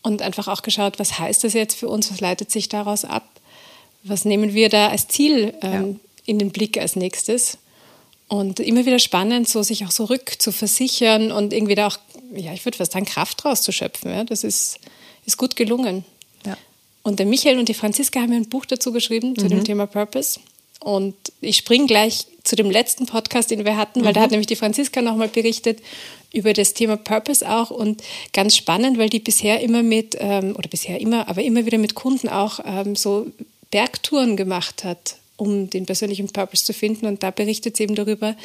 Und 0.00 0.22
einfach 0.22 0.46
auch 0.46 0.62
geschaut, 0.62 1.00
was 1.00 1.18
heißt 1.18 1.42
das 1.42 1.54
jetzt 1.54 1.74
für 1.74 1.88
uns, 1.88 2.08
was 2.12 2.20
leitet 2.20 2.52
sich 2.52 2.68
daraus 2.68 3.04
ab, 3.04 3.28
was 4.04 4.24
nehmen 4.24 4.54
wir 4.54 4.68
da 4.68 4.90
als 4.90 5.08
Ziel 5.08 5.52
ähm, 5.60 5.72
ja. 5.72 5.94
in 6.24 6.38
den 6.38 6.50
Blick 6.50 6.78
als 6.78 6.94
nächstes. 6.94 7.58
Und 8.28 8.60
immer 8.60 8.86
wieder 8.86 9.00
spannend, 9.00 9.48
so 9.48 9.64
sich 9.64 9.84
auch 9.84 9.90
so 9.90 10.04
rück 10.04 10.40
zu 10.40 10.52
versichern 10.52 11.32
und 11.32 11.52
irgendwie 11.52 11.74
da 11.74 11.88
auch, 11.88 11.98
ja, 12.32 12.52
ich 12.52 12.64
würde 12.64 12.78
fast 12.78 12.92
sagen, 12.92 13.06
Kraft 13.06 13.44
rauszuschöpfen. 13.44 14.12
Ja? 14.12 14.22
Das 14.22 14.44
ist, 14.44 14.78
ist 15.26 15.36
gut 15.36 15.56
gelungen. 15.56 16.04
Und 17.08 17.18
der 17.18 17.26
Michael 17.26 17.58
und 17.58 17.70
die 17.70 17.74
Franziska 17.74 18.20
haben 18.20 18.28
mir 18.28 18.36
ein 18.36 18.50
Buch 18.50 18.66
dazu 18.66 18.92
geschrieben, 18.92 19.34
zu 19.34 19.46
mhm. 19.46 19.48
dem 19.48 19.64
Thema 19.64 19.86
Purpose. 19.86 20.38
Und 20.78 21.14
ich 21.40 21.56
springe 21.56 21.86
gleich 21.86 22.26
zu 22.44 22.54
dem 22.54 22.70
letzten 22.70 23.06
Podcast, 23.06 23.50
den 23.50 23.64
wir 23.64 23.78
hatten, 23.78 24.04
weil 24.04 24.10
mhm. 24.10 24.14
da 24.14 24.20
hat 24.20 24.30
nämlich 24.30 24.46
die 24.46 24.56
Franziska 24.56 25.00
nochmal 25.00 25.28
berichtet 25.28 25.80
über 26.34 26.52
das 26.52 26.74
Thema 26.74 26.98
Purpose 26.98 27.48
auch. 27.50 27.70
Und 27.70 28.02
ganz 28.34 28.56
spannend, 28.56 28.98
weil 28.98 29.08
die 29.08 29.20
bisher 29.20 29.60
immer 29.60 29.82
mit, 29.82 30.16
ähm, 30.20 30.54
oder 30.54 30.68
bisher 30.68 31.00
immer, 31.00 31.28
aber 31.28 31.42
immer 31.42 31.64
wieder 31.64 31.78
mit 31.78 31.94
Kunden 31.94 32.28
auch 32.28 32.60
ähm, 32.66 32.94
so 32.94 33.26
Bergtouren 33.70 34.36
gemacht 34.36 34.84
hat, 34.84 35.16
um 35.38 35.70
den 35.70 35.86
persönlichen 35.86 36.28
Purpose 36.28 36.62
zu 36.62 36.74
finden. 36.74 37.06
Und 37.06 37.22
da 37.22 37.30
berichtet 37.30 37.78
sie 37.78 37.84
eben 37.84 37.94
darüber, 37.94 38.36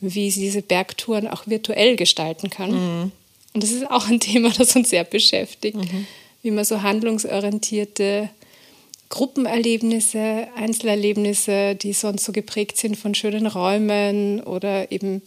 wie 0.00 0.30
sie 0.30 0.42
diese 0.42 0.60
Bergtouren 0.60 1.28
auch 1.28 1.46
virtuell 1.46 1.96
gestalten 1.96 2.50
kann. 2.50 2.72
Mhm. 2.72 3.12
Und 3.54 3.62
das 3.62 3.70
ist 3.70 3.90
auch 3.90 4.08
ein 4.08 4.20
Thema, 4.20 4.50
das 4.50 4.76
uns 4.76 4.90
sehr 4.90 5.04
beschäftigt. 5.04 5.78
Mhm 5.78 6.06
wie 6.42 6.50
man 6.50 6.64
so 6.64 6.82
handlungsorientierte 6.82 8.28
Gruppenerlebnisse, 9.08 10.48
Einzelerlebnisse, 10.56 11.74
die 11.74 11.92
sonst 11.92 12.24
so 12.24 12.32
geprägt 12.32 12.78
sind 12.78 12.96
von 12.96 13.14
schönen 13.14 13.46
Räumen 13.46 14.40
oder 14.40 14.90
eben 14.90 15.22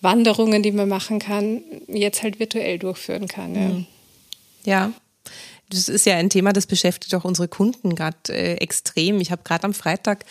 Wanderungen, 0.00 0.62
die 0.62 0.72
man 0.72 0.88
machen 0.88 1.18
kann, 1.18 1.62
jetzt 1.88 2.22
halt 2.22 2.38
virtuell 2.38 2.78
durchführen 2.78 3.28
kann. 3.28 3.54
Ja. 3.54 3.68
Mhm. 3.68 3.86
ja. 4.64 4.92
Das 5.72 5.88
ist 5.88 6.04
ja 6.04 6.16
ein 6.16 6.30
Thema, 6.30 6.52
das 6.52 6.66
beschäftigt 6.66 7.14
auch 7.14 7.24
unsere 7.24 7.46
Kunden 7.46 7.94
gerade 7.94 8.16
äh, 8.28 8.54
extrem. 8.56 9.20
Ich 9.20 9.30
habe 9.30 9.42
gerade 9.44 9.64
am 9.64 9.72
Freitag 9.72 10.24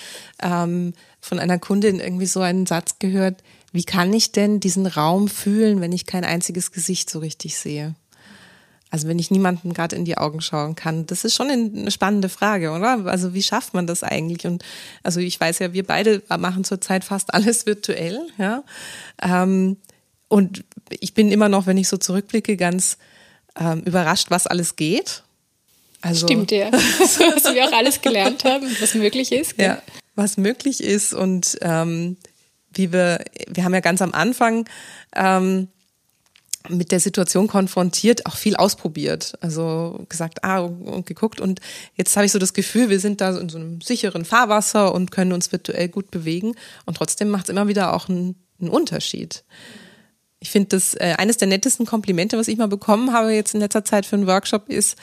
ähm, 0.44 0.94
von 1.22 1.40
einer 1.40 1.58
Kundin 1.58 2.02
irgendwie 2.02 2.26
so 2.26 2.42
einen 2.42 2.66
Satz 2.66 3.00
gehört, 3.00 3.42
wie 3.72 3.86
kann 3.86 4.14
ich 4.14 4.34
denn 4.34 4.60
diesen 4.60 4.86
Raum 4.86 5.30
fühlen, 5.30 5.80
wenn 5.80 5.94
ich 5.94 6.06
kein 6.06 6.26
einziges 6.26 6.72
Gesicht 6.72 7.10
so 7.10 7.20
richtig 7.20 7.58
sehe? 7.58 7.96
Also 8.92 9.08
wenn 9.08 9.20
ich 9.20 9.30
niemanden 9.30 9.74
gerade 9.74 9.96
in 9.96 10.06
die 10.06 10.18
Augen 10.18 10.42
schauen 10.42 10.76
kann, 10.76 11.06
das 11.06 11.24
ist 11.24 11.36
schon 11.36 11.50
eine 11.50 11.92
spannende 11.92 12.28
Frage, 12.28 12.72
oder? 12.72 13.06
Also 13.06 13.34
wie 13.34 13.44
schafft 13.44 13.74
man 13.74 13.86
das 13.86 14.04
eigentlich? 14.04 14.48
Und 14.48 14.64
also 15.04 15.20
ich 15.20 15.40
weiß 15.40 15.60
ja, 15.60 15.74
wir 15.74 15.86
beide 15.86 16.24
machen 16.40 16.64
zurzeit 16.64 17.04
fast 17.04 17.34
alles 17.34 17.66
virtuell, 17.66 18.20
ja. 18.38 18.64
Ähm, 19.22 19.78
und 20.28 20.64
ich 21.00 21.14
bin 21.14 21.32
immer 21.32 21.50
noch, 21.50 21.66
wenn 21.66 21.78
ich 21.78 21.88
so 21.88 21.98
zurückblicke, 21.98 22.56
ganz 22.56 22.98
ähm, 23.60 23.82
überrascht, 23.82 24.28
was 24.30 24.48
alles 24.48 24.76
geht. 24.76 25.24
Also, 26.02 26.28
Stimmt, 26.28 26.52
ja. 26.52 26.72
was 26.72 27.20
wir 27.20 27.68
auch 27.68 27.74
alles 27.74 28.02
gelernt 28.02 28.44
haben, 28.44 28.68
was 28.80 28.96
möglich 28.96 29.32
ist. 29.32 29.58
Gell? 29.58 29.68
Ja, 29.68 29.82
was 30.16 30.38
möglich 30.38 30.82
ist 30.82 31.14
und 31.14 31.58
ähm, 31.62 32.18
wie 32.74 32.94
wir, 32.94 33.24
wir 33.48 33.64
haben 33.64 33.74
ja 33.74 33.80
ganz 33.82 34.02
am 34.02 34.14
Anfang 34.14 34.68
ähm, 35.16 35.68
mit 36.70 36.92
der 36.92 37.00
Situation 37.00 37.48
konfrontiert, 37.48 38.26
auch 38.26 38.36
viel 38.36 38.56
ausprobiert. 38.56 39.34
Also 39.42 40.06
gesagt, 40.10 40.44
ah, 40.44 40.60
und 40.60 41.06
geguckt. 41.06 41.42
Und 41.42 41.60
jetzt 41.96 42.16
habe 42.16 42.26
ich 42.26 42.32
so 42.32 42.40
das 42.40 42.54
Gefühl, 42.54 42.90
wir 42.90 43.00
sind 43.00 43.22
da 43.22 43.38
in 43.38 43.50
so 43.50 43.58
einem 43.58 43.82
sicheren 43.82 44.26
Fahrwasser 44.26 44.94
und 44.94 45.12
können 45.12 45.34
uns 45.34 45.52
virtuell 45.52 45.90
gut 45.90 46.12
bewegen. 46.12 46.56
Und 46.86 46.98
trotzdem 46.98 47.30
macht 47.30 47.46
es 47.46 47.50
immer 47.50 47.68
wieder 47.68 47.94
auch 47.94 48.10
einen, 48.10 48.36
einen 48.60 48.70
Unterschied. 48.70 49.44
Ich 50.40 50.52
finde, 50.52 50.70
das 50.70 50.94
äh, 50.94 51.16
eines 51.18 51.38
der 51.38 51.48
nettesten 51.48 51.86
Komplimente, 51.86 52.38
was 52.38 52.48
ich 52.48 52.58
mal 52.58 52.68
bekommen 52.68 53.12
habe 53.12 53.34
jetzt 53.34 53.54
in 53.54 53.60
letzter 53.60 53.84
Zeit 53.84 54.06
für 54.06 54.16
einen 54.16 54.28
Workshop, 54.28 54.70
ist, 54.70 54.98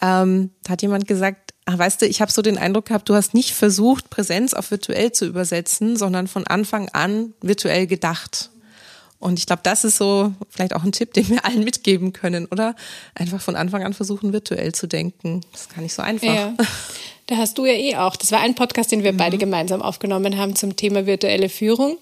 ähm, 0.00 0.50
da 0.64 0.72
hat 0.72 0.82
jemand 0.82 1.06
gesagt, 1.06 1.54
ach, 1.64 1.78
weißt 1.78 2.02
du, 2.02 2.06
ich 2.06 2.20
habe 2.20 2.32
so 2.32 2.42
den 2.42 2.58
Eindruck 2.58 2.86
gehabt, 2.86 3.08
du 3.08 3.14
hast 3.14 3.34
nicht 3.34 3.52
versucht, 3.52 4.10
Präsenz 4.10 4.54
auf 4.54 4.70
virtuell 4.70 5.12
zu 5.12 5.26
übersetzen, 5.26 5.96
sondern 5.96 6.26
von 6.26 6.46
Anfang 6.46 6.88
an 6.88 7.34
virtuell 7.40 7.86
gedacht. 7.86 8.51
Und 9.22 9.38
ich 9.38 9.46
glaube, 9.46 9.62
das 9.62 9.84
ist 9.84 9.98
so 9.98 10.32
vielleicht 10.50 10.74
auch 10.74 10.82
ein 10.82 10.90
Tipp, 10.90 11.12
den 11.12 11.28
wir 11.28 11.44
allen 11.44 11.62
mitgeben 11.62 12.12
können, 12.12 12.46
oder? 12.46 12.74
Einfach 13.14 13.40
von 13.40 13.54
Anfang 13.54 13.84
an 13.84 13.94
versuchen, 13.94 14.32
virtuell 14.32 14.72
zu 14.72 14.88
denken. 14.88 15.42
Das 15.52 15.62
ist 15.62 15.74
gar 15.74 15.80
nicht 15.80 15.94
so 15.94 16.02
einfach. 16.02 16.26
Ja. 16.26 16.54
Da 17.26 17.36
hast 17.36 17.56
du 17.56 17.64
ja 17.64 17.74
eh 17.74 17.96
auch. 17.96 18.16
Das 18.16 18.32
war 18.32 18.40
ein 18.40 18.56
Podcast, 18.56 18.90
den 18.90 19.04
wir 19.04 19.12
mhm. 19.12 19.18
beide 19.18 19.38
gemeinsam 19.38 19.80
aufgenommen 19.80 20.38
haben 20.38 20.56
zum 20.56 20.74
Thema 20.74 21.06
virtuelle 21.06 21.48
Führung. 21.48 21.98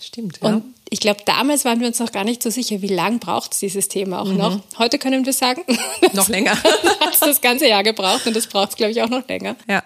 Stimmt, 0.00 0.40
ja. 0.42 0.48
Und 0.48 0.64
ich 0.90 0.98
glaube, 0.98 1.20
damals 1.24 1.64
waren 1.64 1.78
wir 1.78 1.86
uns 1.86 2.00
noch 2.00 2.10
gar 2.10 2.24
nicht 2.24 2.42
so 2.42 2.50
sicher, 2.50 2.82
wie 2.82 2.88
lang 2.88 3.20
braucht 3.20 3.52
es 3.52 3.60
dieses 3.60 3.86
Thema 3.86 4.20
auch 4.20 4.26
mhm. 4.26 4.36
noch. 4.36 4.60
Heute 4.76 4.98
können 4.98 5.24
wir 5.26 5.32
sagen, 5.32 5.62
noch 6.12 6.28
länger. 6.28 6.60
hat 7.00 7.14
es 7.14 7.20
das 7.20 7.40
ganze 7.40 7.68
Jahr 7.68 7.84
gebraucht 7.84 8.26
und 8.26 8.34
das 8.34 8.48
braucht 8.48 8.70
es, 8.70 8.76
glaube 8.76 8.90
ich, 8.90 9.00
auch 9.00 9.08
noch 9.08 9.28
länger. 9.28 9.54
Ja. 9.68 9.84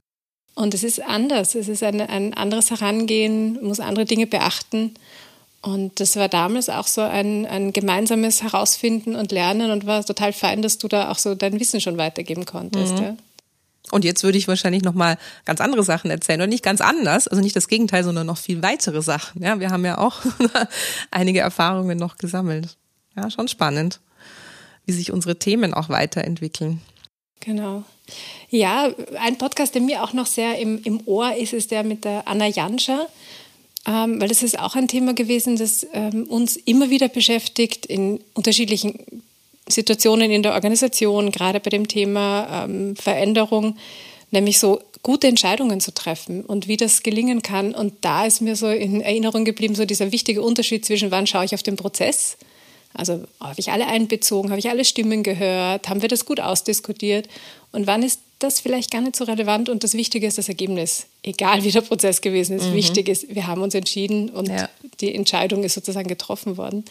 Und 0.54 0.72
es 0.72 0.82
ist 0.82 1.02
anders. 1.02 1.54
Es 1.54 1.68
ist 1.68 1.82
ein, 1.82 2.00
ein 2.00 2.32
anderes 2.32 2.70
Herangehen, 2.70 3.62
muss 3.62 3.78
andere 3.78 4.06
Dinge 4.06 4.26
beachten. 4.26 4.94
Und 5.60 5.98
das 5.98 6.16
war 6.16 6.28
damals 6.28 6.68
auch 6.68 6.86
so 6.86 7.00
ein, 7.00 7.44
ein 7.46 7.72
gemeinsames 7.72 8.42
Herausfinden 8.42 9.16
und 9.16 9.32
Lernen 9.32 9.70
und 9.70 9.86
war 9.86 10.04
total 10.04 10.32
fein, 10.32 10.62
dass 10.62 10.78
du 10.78 10.86
da 10.86 11.10
auch 11.10 11.18
so 11.18 11.34
dein 11.34 11.58
Wissen 11.58 11.80
schon 11.80 11.98
weitergeben 11.98 12.44
konntest. 12.44 12.94
Mhm. 12.94 13.02
Ja. 13.02 13.16
Und 13.90 14.04
jetzt 14.04 14.22
würde 14.22 14.38
ich 14.38 14.46
wahrscheinlich 14.48 14.82
noch 14.82 14.94
mal 14.94 15.16
ganz 15.44 15.60
andere 15.60 15.82
Sachen 15.82 16.10
erzählen 16.10 16.42
und 16.42 16.50
nicht 16.50 16.62
ganz 16.62 16.80
anders, 16.80 17.26
also 17.26 17.42
nicht 17.42 17.56
das 17.56 17.68
Gegenteil, 17.68 18.04
sondern 18.04 18.26
noch 18.26 18.38
viel 18.38 18.62
weitere 18.62 19.02
Sachen. 19.02 19.42
Ja, 19.42 19.58
wir 19.60 19.70
haben 19.70 19.84
ja 19.84 19.98
auch 19.98 20.20
einige 21.10 21.40
Erfahrungen 21.40 21.98
noch 21.98 22.18
gesammelt. 22.18 22.76
Ja, 23.16 23.30
schon 23.30 23.48
spannend, 23.48 24.00
wie 24.86 24.92
sich 24.92 25.10
unsere 25.10 25.38
Themen 25.38 25.74
auch 25.74 25.88
weiterentwickeln. 25.88 26.80
Genau. 27.40 27.84
Ja, 28.50 28.90
ein 29.20 29.38
Podcast, 29.38 29.74
der 29.74 29.82
mir 29.82 30.02
auch 30.02 30.12
noch 30.12 30.26
sehr 30.26 30.58
im, 30.58 30.82
im 30.82 31.00
Ohr 31.06 31.34
ist, 31.36 31.52
ist 31.52 31.70
der 31.70 31.82
mit 31.82 32.04
der 32.04 32.26
Anna 32.26 32.46
Janscha, 32.46 33.06
ähm, 33.88 34.20
weil 34.20 34.28
das 34.28 34.42
ist 34.42 34.58
auch 34.58 34.74
ein 34.74 34.86
Thema 34.86 35.14
gewesen, 35.14 35.56
das 35.56 35.86
ähm, 35.94 36.24
uns 36.24 36.56
immer 36.56 36.90
wieder 36.90 37.08
beschäftigt 37.08 37.86
in 37.86 38.20
unterschiedlichen 38.34 38.98
Situationen 39.66 40.30
in 40.30 40.42
der 40.42 40.52
Organisation, 40.52 41.32
gerade 41.32 41.58
bei 41.58 41.70
dem 41.70 41.88
Thema 41.88 42.64
ähm, 42.64 42.96
Veränderung, 42.96 43.76
nämlich 44.30 44.58
so 44.58 44.82
gute 45.02 45.26
Entscheidungen 45.26 45.80
zu 45.80 45.94
treffen 45.94 46.44
und 46.44 46.68
wie 46.68 46.76
das 46.76 47.02
gelingen 47.02 47.40
kann. 47.40 47.74
Und 47.74 47.94
da 48.02 48.26
ist 48.26 48.42
mir 48.42 48.56
so 48.56 48.68
in 48.68 49.00
Erinnerung 49.00 49.46
geblieben, 49.46 49.74
so 49.74 49.86
dieser 49.86 50.12
wichtige 50.12 50.42
Unterschied 50.42 50.84
zwischen 50.84 51.10
wann 51.10 51.26
schaue 51.26 51.46
ich 51.46 51.54
auf 51.54 51.62
den 51.62 51.76
Prozess, 51.76 52.36
also 52.92 53.24
habe 53.40 53.58
ich 53.58 53.70
alle 53.70 53.86
einbezogen, 53.86 54.50
habe 54.50 54.58
ich 54.58 54.68
alle 54.68 54.84
Stimmen 54.84 55.22
gehört, 55.22 55.88
haben 55.88 56.02
wir 56.02 56.08
das 56.08 56.26
gut 56.26 56.40
ausdiskutiert? 56.40 57.28
Und 57.72 57.86
wann 57.86 58.02
ist 58.02 58.20
das 58.38 58.60
vielleicht 58.60 58.90
gar 58.90 59.00
nicht 59.00 59.16
so 59.16 59.24
relevant 59.24 59.68
und 59.68 59.82
das 59.84 59.94
Wichtige 59.94 60.26
ist 60.26 60.38
das 60.38 60.48
Ergebnis. 60.48 61.06
Egal 61.22 61.64
wie 61.64 61.70
der 61.70 61.80
Prozess 61.80 62.20
gewesen 62.20 62.56
ist, 62.56 62.66
mhm. 62.66 62.74
wichtig 62.74 63.08
ist, 63.08 63.34
wir 63.34 63.46
haben 63.46 63.62
uns 63.62 63.74
entschieden 63.74 64.30
und 64.30 64.48
ja. 64.48 64.68
die 65.00 65.14
Entscheidung 65.14 65.64
ist 65.64 65.74
sozusagen 65.74 66.08
getroffen 66.08 66.56
worden 66.56 66.84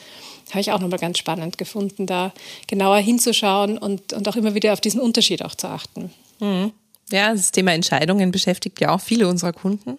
habe 0.52 0.62
ich 0.62 0.72
auch 0.72 0.80
nochmal 0.80 1.00
ganz 1.00 1.18
spannend 1.18 1.58
gefunden, 1.58 2.06
da 2.06 2.34
genauer 2.68 2.98
hinzuschauen 2.98 3.78
und, 3.78 4.14
und 4.14 4.28
auch 4.28 4.36
immer 4.36 4.56
wieder 4.56 4.74
auf 4.74 4.82
diesen 4.82 5.02
Unterschied 5.02 5.44
auch 5.44 5.56
zu 5.56 5.68
achten. 5.68 6.12
Mhm. 6.40 6.72
Ja, 7.12 7.34
das 7.34 7.52
Thema 7.52 7.74
Entscheidungen 7.74 8.32
beschäftigt 8.32 8.82
ja 8.82 8.94
auch 8.94 9.02
viele 9.02 9.28
unserer 9.28 9.54
Kunden. 9.54 9.98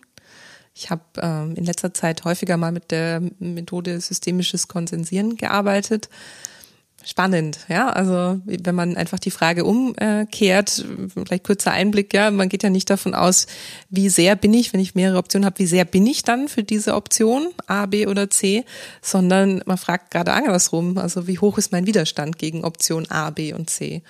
Ich 0.74 0.90
habe 0.90 1.02
ähm, 1.20 1.54
in 1.56 1.64
letzter 1.64 1.92
Zeit 1.92 2.24
häufiger 2.24 2.56
mal 2.56 2.72
mit 2.72 2.90
der 2.90 3.22
Methode 3.38 4.00
systemisches 4.00 4.68
Konsensieren 4.68 5.36
gearbeitet 5.36 6.08
spannend, 7.04 7.60
ja. 7.68 7.88
Also 7.88 8.40
wenn 8.44 8.74
man 8.74 8.96
einfach 8.96 9.18
die 9.18 9.30
Frage 9.30 9.64
umkehrt, 9.64 10.84
vielleicht 11.12 11.44
kurzer 11.44 11.72
Einblick, 11.72 12.12
ja, 12.12 12.30
man 12.30 12.48
geht 12.48 12.62
ja 12.62 12.70
nicht 12.70 12.90
davon 12.90 13.14
aus, 13.14 13.46
wie 13.88 14.08
sehr 14.08 14.36
bin 14.36 14.52
ich, 14.52 14.72
wenn 14.72 14.80
ich 14.80 14.94
mehrere 14.94 15.18
Optionen 15.18 15.46
habe, 15.46 15.58
wie 15.58 15.66
sehr 15.66 15.84
bin 15.84 16.06
ich 16.06 16.22
dann 16.22 16.48
für 16.48 16.62
diese 16.62 16.94
Option 16.94 17.48
A, 17.66 17.86
B 17.86 18.06
oder 18.06 18.30
C, 18.30 18.64
sondern 19.00 19.62
man 19.64 19.78
fragt 19.78 20.10
gerade 20.10 20.32
andersrum, 20.32 20.98
also 20.98 21.26
wie 21.26 21.38
hoch 21.38 21.58
ist 21.58 21.72
mein 21.72 21.86
Widerstand 21.86 22.38
gegen 22.38 22.64
Option 22.64 23.10
A, 23.10 23.30
B 23.30 23.52
und 23.52 23.70
C. 23.70 24.02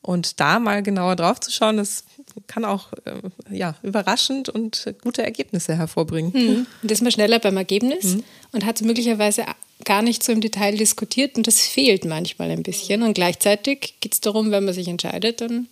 Und 0.00 0.40
da 0.40 0.58
mal 0.58 0.82
genauer 0.82 1.16
drauf 1.16 1.40
zu 1.40 1.50
schauen, 1.50 1.76
das 1.76 2.04
kann 2.46 2.64
auch 2.64 2.92
äh, 3.04 3.56
ja, 3.56 3.74
überraschend 3.82 4.48
und 4.48 4.94
gute 5.02 5.22
Ergebnisse 5.22 5.76
hervorbringen. 5.76 6.32
Mhm. 6.32 6.66
Und 6.82 6.90
ist 6.90 7.02
man 7.02 7.12
schneller 7.12 7.40
beim 7.40 7.56
Ergebnis 7.56 8.14
mhm. 8.14 8.24
und 8.52 8.64
hat 8.64 8.80
möglicherweise 8.82 9.44
gar 9.88 10.02
nicht 10.02 10.22
so 10.22 10.32
im 10.32 10.42
Detail 10.42 10.76
diskutiert 10.76 11.38
und 11.38 11.46
das 11.46 11.60
fehlt 11.60 12.04
manchmal 12.04 12.50
ein 12.50 12.62
bisschen. 12.62 13.02
Und 13.02 13.14
gleichzeitig 13.14 13.94
geht 14.00 14.12
es 14.12 14.20
darum, 14.20 14.50
wenn 14.50 14.66
man 14.66 14.74
sich 14.74 14.86
entscheidet, 14.86 15.40
dann 15.40 15.66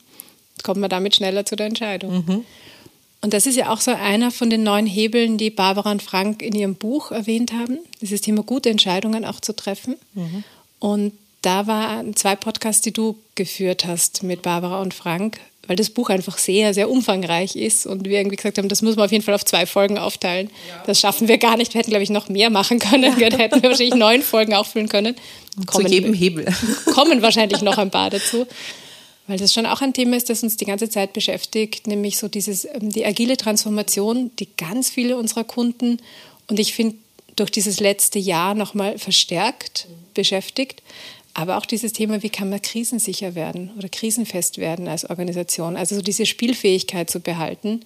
kommt 0.63 0.81
man 0.81 0.89
damit 0.89 1.15
schneller 1.15 1.45
zu 1.45 1.55
der 1.55 1.67
Entscheidung. 1.67 2.25
Mhm. 2.27 2.45
Und 3.21 3.35
das 3.35 3.47
ist 3.47 3.57
ja 3.57 3.71
auch 3.71 3.81
so 3.81 3.91
einer 3.91 4.31
von 4.31 4.49
den 4.49 4.63
neuen 4.63 4.87
Hebeln, 4.87 5.37
die 5.37 5.51
Barbara 5.51 5.91
und 5.91 6.03
Frank 6.03 6.41
in 6.41 6.55
ihrem 6.55 6.77
Buch 6.77 7.11
erwähnt 7.11 7.53
haben, 7.53 7.79
dieses 8.01 8.23
Thema 8.23 8.43
gute 8.43 8.71
Entscheidungen 8.71 9.27
auch 9.27 9.41
zu 9.41 9.55
treffen. 9.55 9.97
Mhm. 10.15 10.45
Und 10.79 11.13
da 11.47 11.69
waren 11.69 12.17
zwei 12.17 12.35
Podcasts, 12.35 12.83
die 12.83 12.93
du 12.93 13.17
geführt 13.37 13.87
hast 13.87 14.25
mit 14.25 14.43
Barbara 14.43 14.83
und 14.83 14.95
Frank, 14.95 15.39
weil 15.69 15.77
das 15.77 15.91
Buch 15.91 16.11
einfach 16.11 16.39
sehr, 16.39 16.75
sehr 16.75 16.91
umfangreich 16.91 17.55
ist 17.55 17.87
und 17.87 18.05
wir 18.05 18.19
irgendwie 18.19 18.35
gesagt 18.35 18.59
haben, 18.59 18.69
das 18.69 18.83
muss 18.83 18.97
man 18.97 19.05
auf 19.05 19.13
jeden 19.13 19.23
Fall 19.23 19.35
auf 19.35 19.45
zwei 19.45 19.65
Folgen 19.65 19.97
aufteilen. 19.97 20.51
Ja. 20.69 20.83
Das 20.87 20.99
schaffen 20.99 21.29
wir 21.29 21.39
gar 21.39 21.57
nicht. 21.57 21.73
Wir 21.73 21.79
hätten, 21.79 21.91
glaube 21.91 22.03
ich, 22.03 22.11
noch 22.11 22.29
mehr 22.29 22.51
machen 22.51 22.81
können. 22.81 23.17
Wir 23.19 23.31
hätten 23.31 23.63
wir 23.63 23.71
wahrscheinlich 23.71 23.95
neun 23.95 24.23
Folgen 24.23 24.55
auffüllen 24.55 24.89
können. 24.89 25.15
Kommen, 25.67 25.87
Zu 25.87 25.93
jedem 25.93 26.15
Hebel. 26.15 26.47
Kommen 26.93 27.23
wahrscheinlich 27.23 27.63
noch 27.63 27.79
ein 27.79 27.91
paar 27.91 28.11
dazu. 28.11 28.47
Weil 29.29 29.39
das 29.39 29.55
schon 29.55 29.67
auch 29.67 29.81
ein 29.83 29.93
Thema 29.93 30.17
ist, 30.17 30.29
das 30.29 30.43
uns 30.43 30.57
die 30.57 30.65
ganze 30.65 30.89
Zeit 30.89 31.13
beschäftigt, 31.13 31.87
nämlich 31.87 32.19
so 32.19 32.29
dieses, 32.29 32.65
ähm, 32.65 32.91
die 32.91 33.05
agile 33.05 33.37
Transformation, 33.37 34.31
die 34.39 34.49
ganz 34.57 34.91
viele 34.91 35.17
unserer 35.17 35.45
Kunden 35.45 35.99
und 36.49 36.59
ich 36.59 36.75
finde 36.75 36.97
durch 37.37 37.51
dieses 37.51 37.81
letzte 37.81 38.19
Jahr 38.19 38.55
nochmal 38.55 38.99
verstärkt 38.99 39.89
beschäftigt. 40.15 40.83
Aber 41.39 41.59
auch 41.59 41.67
dieses 41.67 41.93
Thema, 41.93 42.23
wie 42.23 42.31
kann 42.31 42.49
man 42.49 42.63
krisensicher 42.63 43.35
werden 43.35 43.71
oder 43.77 43.91
krisenfest 43.91 44.57
werden 44.57 44.89
als 44.89 45.05
Organisation. 45.05 45.77
Also 45.77 45.95
so 45.95 46.01
diese 46.01 46.25
Spielfähigkeit 46.25 47.11
zu 47.11 47.21
behalten. 47.21 47.81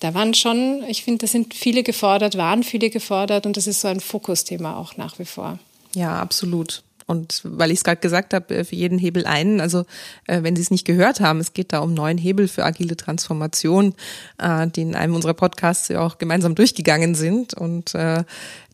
Da 0.00 0.14
waren 0.14 0.34
schon, 0.34 0.82
ich 0.88 1.04
finde, 1.04 1.18
da 1.18 1.26
sind 1.28 1.54
viele 1.54 1.84
gefordert, 1.84 2.36
waren 2.36 2.64
viele 2.64 2.90
gefordert 2.90 3.46
und 3.46 3.56
das 3.56 3.68
ist 3.68 3.82
so 3.82 3.88
ein 3.88 4.00
Fokusthema 4.00 4.76
auch 4.76 4.96
nach 4.96 5.20
wie 5.20 5.24
vor. 5.24 5.60
Ja, 5.94 6.18
absolut. 6.18 6.82
Und 7.12 7.42
weil 7.44 7.70
ich 7.70 7.80
es 7.80 7.84
gerade 7.84 8.00
gesagt 8.00 8.32
habe, 8.32 8.56
äh, 8.56 8.64
für 8.64 8.74
jeden 8.74 8.98
Hebel 8.98 9.26
einen, 9.26 9.60
also 9.60 9.84
äh, 10.26 10.42
wenn 10.42 10.56
Sie 10.56 10.62
es 10.62 10.70
nicht 10.70 10.86
gehört 10.86 11.20
haben, 11.20 11.40
es 11.40 11.52
geht 11.52 11.74
da 11.74 11.80
um 11.80 11.92
neun 11.92 12.16
Hebel 12.16 12.48
für 12.48 12.64
agile 12.64 12.96
Transformation, 12.96 13.94
äh, 14.38 14.66
die 14.66 14.80
in 14.80 14.94
einem 14.94 15.14
unserer 15.14 15.34
Podcasts 15.34 15.88
ja 15.88 16.00
auch 16.00 16.16
gemeinsam 16.16 16.54
durchgegangen 16.54 17.14
sind. 17.14 17.52
Und 17.52 17.92
da 17.92 18.24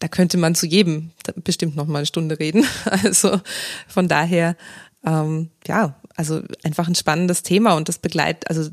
könnte 0.09 0.39
man 0.39 0.55
zu 0.55 0.67
jedem 0.67 1.11
bestimmt 1.37 1.75
noch 1.75 1.87
mal 1.87 1.99
eine 1.99 2.07
Stunde 2.07 2.39
reden. 2.39 2.65
Also 3.03 3.41
von 3.89 4.09
daher, 4.09 4.57
ähm, 5.05 5.51
ja, 5.67 5.97
also 6.15 6.43
einfach 6.63 6.87
ein 6.87 6.95
spannendes 6.95 7.43
Thema 7.43 7.75
und 7.75 7.89
das 7.89 7.99
begleitet, 7.99 8.49
also 8.49 8.71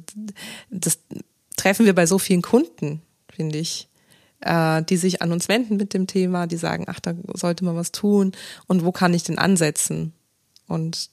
das 0.69 0.99
treffen 1.57 1.85
wir 1.85 1.95
bei 1.95 2.05
so 2.05 2.19
vielen 2.19 2.41
Kunden, 2.41 3.01
finde 3.29 3.57
ich 3.57 3.87
äh, 4.45 4.83
die 4.83 4.97
sich 4.97 5.21
an 5.21 5.31
uns 5.31 5.49
wenden 5.49 5.75
mit 5.75 5.93
dem 5.93 6.07
Thema, 6.07 6.47
die 6.47 6.57
sagen, 6.57 6.85
ach, 6.87 6.99
da 6.99 7.13
sollte 7.33 7.65
man 7.65 7.75
was 7.75 7.91
tun 7.91 8.31
und 8.67 8.85
wo 8.85 8.91
kann 8.91 9.13
ich 9.13 9.23
denn 9.23 9.37
ansetzen? 9.37 10.13
Und 10.67 11.09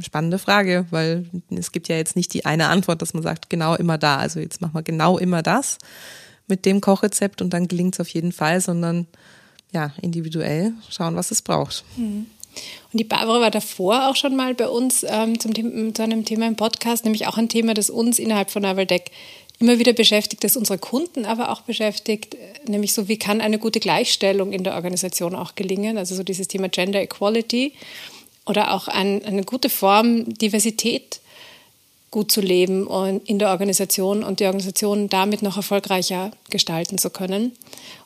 spannende 0.00 0.38
Frage, 0.38 0.86
weil 0.90 1.26
es 1.50 1.72
gibt 1.72 1.88
ja 1.88 1.96
jetzt 1.96 2.14
nicht 2.14 2.34
die 2.34 2.44
eine 2.44 2.68
Antwort, 2.68 3.00
dass 3.00 3.14
man 3.14 3.22
sagt, 3.22 3.48
genau 3.48 3.74
immer 3.74 3.96
da. 3.96 4.18
Also 4.18 4.38
jetzt 4.38 4.60
machen 4.60 4.74
wir 4.74 4.82
genau 4.82 5.18
immer 5.18 5.42
das 5.42 5.78
mit 6.46 6.66
dem 6.66 6.80
Kochrezept 6.80 7.40
und 7.40 7.50
dann 7.50 7.68
gelingt 7.68 7.94
es 7.94 8.00
auf 8.00 8.08
jeden 8.08 8.32
Fall, 8.32 8.60
sondern 8.60 9.06
ja, 9.72 9.92
individuell 10.02 10.74
schauen, 10.90 11.16
was 11.16 11.30
es 11.30 11.42
braucht. 11.42 11.84
Mhm. 11.96 12.26
Und 12.92 12.98
die 12.98 13.04
Barbara 13.04 13.40
war 13.40 13.50
davor 13.50 14.08
auch 14.08 14.16
schon 14.16 14.34
mal 14.34 14.54
bei 14.54 14.68
uns 14.68 15.06
ähm, 15.08 15.38
zum 15.38 15.54
zu 15.94 16.02
einem 16.02 16.24
Thema 16.24 16.48
im 16.48 16.56
Podcast, 16.56 17.04
nämlich 17.04 17.28
auch 17.28 17.38
ein 17.38 17.48
Thema, 17.48 17.74
das 17.74 17.90
uns 17.90 18.18
innerhalb 18.18 18.50
von 18.50 18.62
Navaldeck 18.62 19.12
immer 19.60 19.78
wieder 19.78 19.92
beschäftigt, 19.92 20.42
das 20.42 20.56
unsere 20.56 20.78
Kunden 20.78 21.26
aber 21.26 21.50
auch 21.50 21.60
beschäftigt, 21.60 22.36
nämlich 22.66 22.94
so, 22.94 23.08
wie 23.08 23.18
kann 23.18 23.40
eine 23.40 23.58
gute 23.58 23.78
Gleichstellung 23.78 24.52
in 24.52 24.64
der 24.64 24.74
Organisation 24.74 25.34
auch 25.34 25.54
gelingen, 25.54 25.98
also 25.98 26.14
so 26.14 26.22
dieses 26.22 26.48
Thema 26.48 26.68
Gender 26.68 27.02
Equality 27.02 27.74
oder 28.46 28.72
auch 28.72 28.88
ein, 28.88 29.24
eine 29.24 29.44
gute 29.44 29.68
Form, 29.68 30.32
Diversität 30.34 31.20
gut 32.10 32.32
zu 32.32 32.40
leben 32.40 32.86
und 32.86 33.28
in 33.28 33.38
der 33.38 33.50
Organisation 33.50 34.24
und 34.24 34.40
die 34.40 34.46
Organisation 34.46 35.08
damit 35.08 35.42
noch 35.42 35.56
erfolgreicher 35.56 36.32
gestalten 36.48 36.98
zu 36.98 37.10
können. 37.10 37.52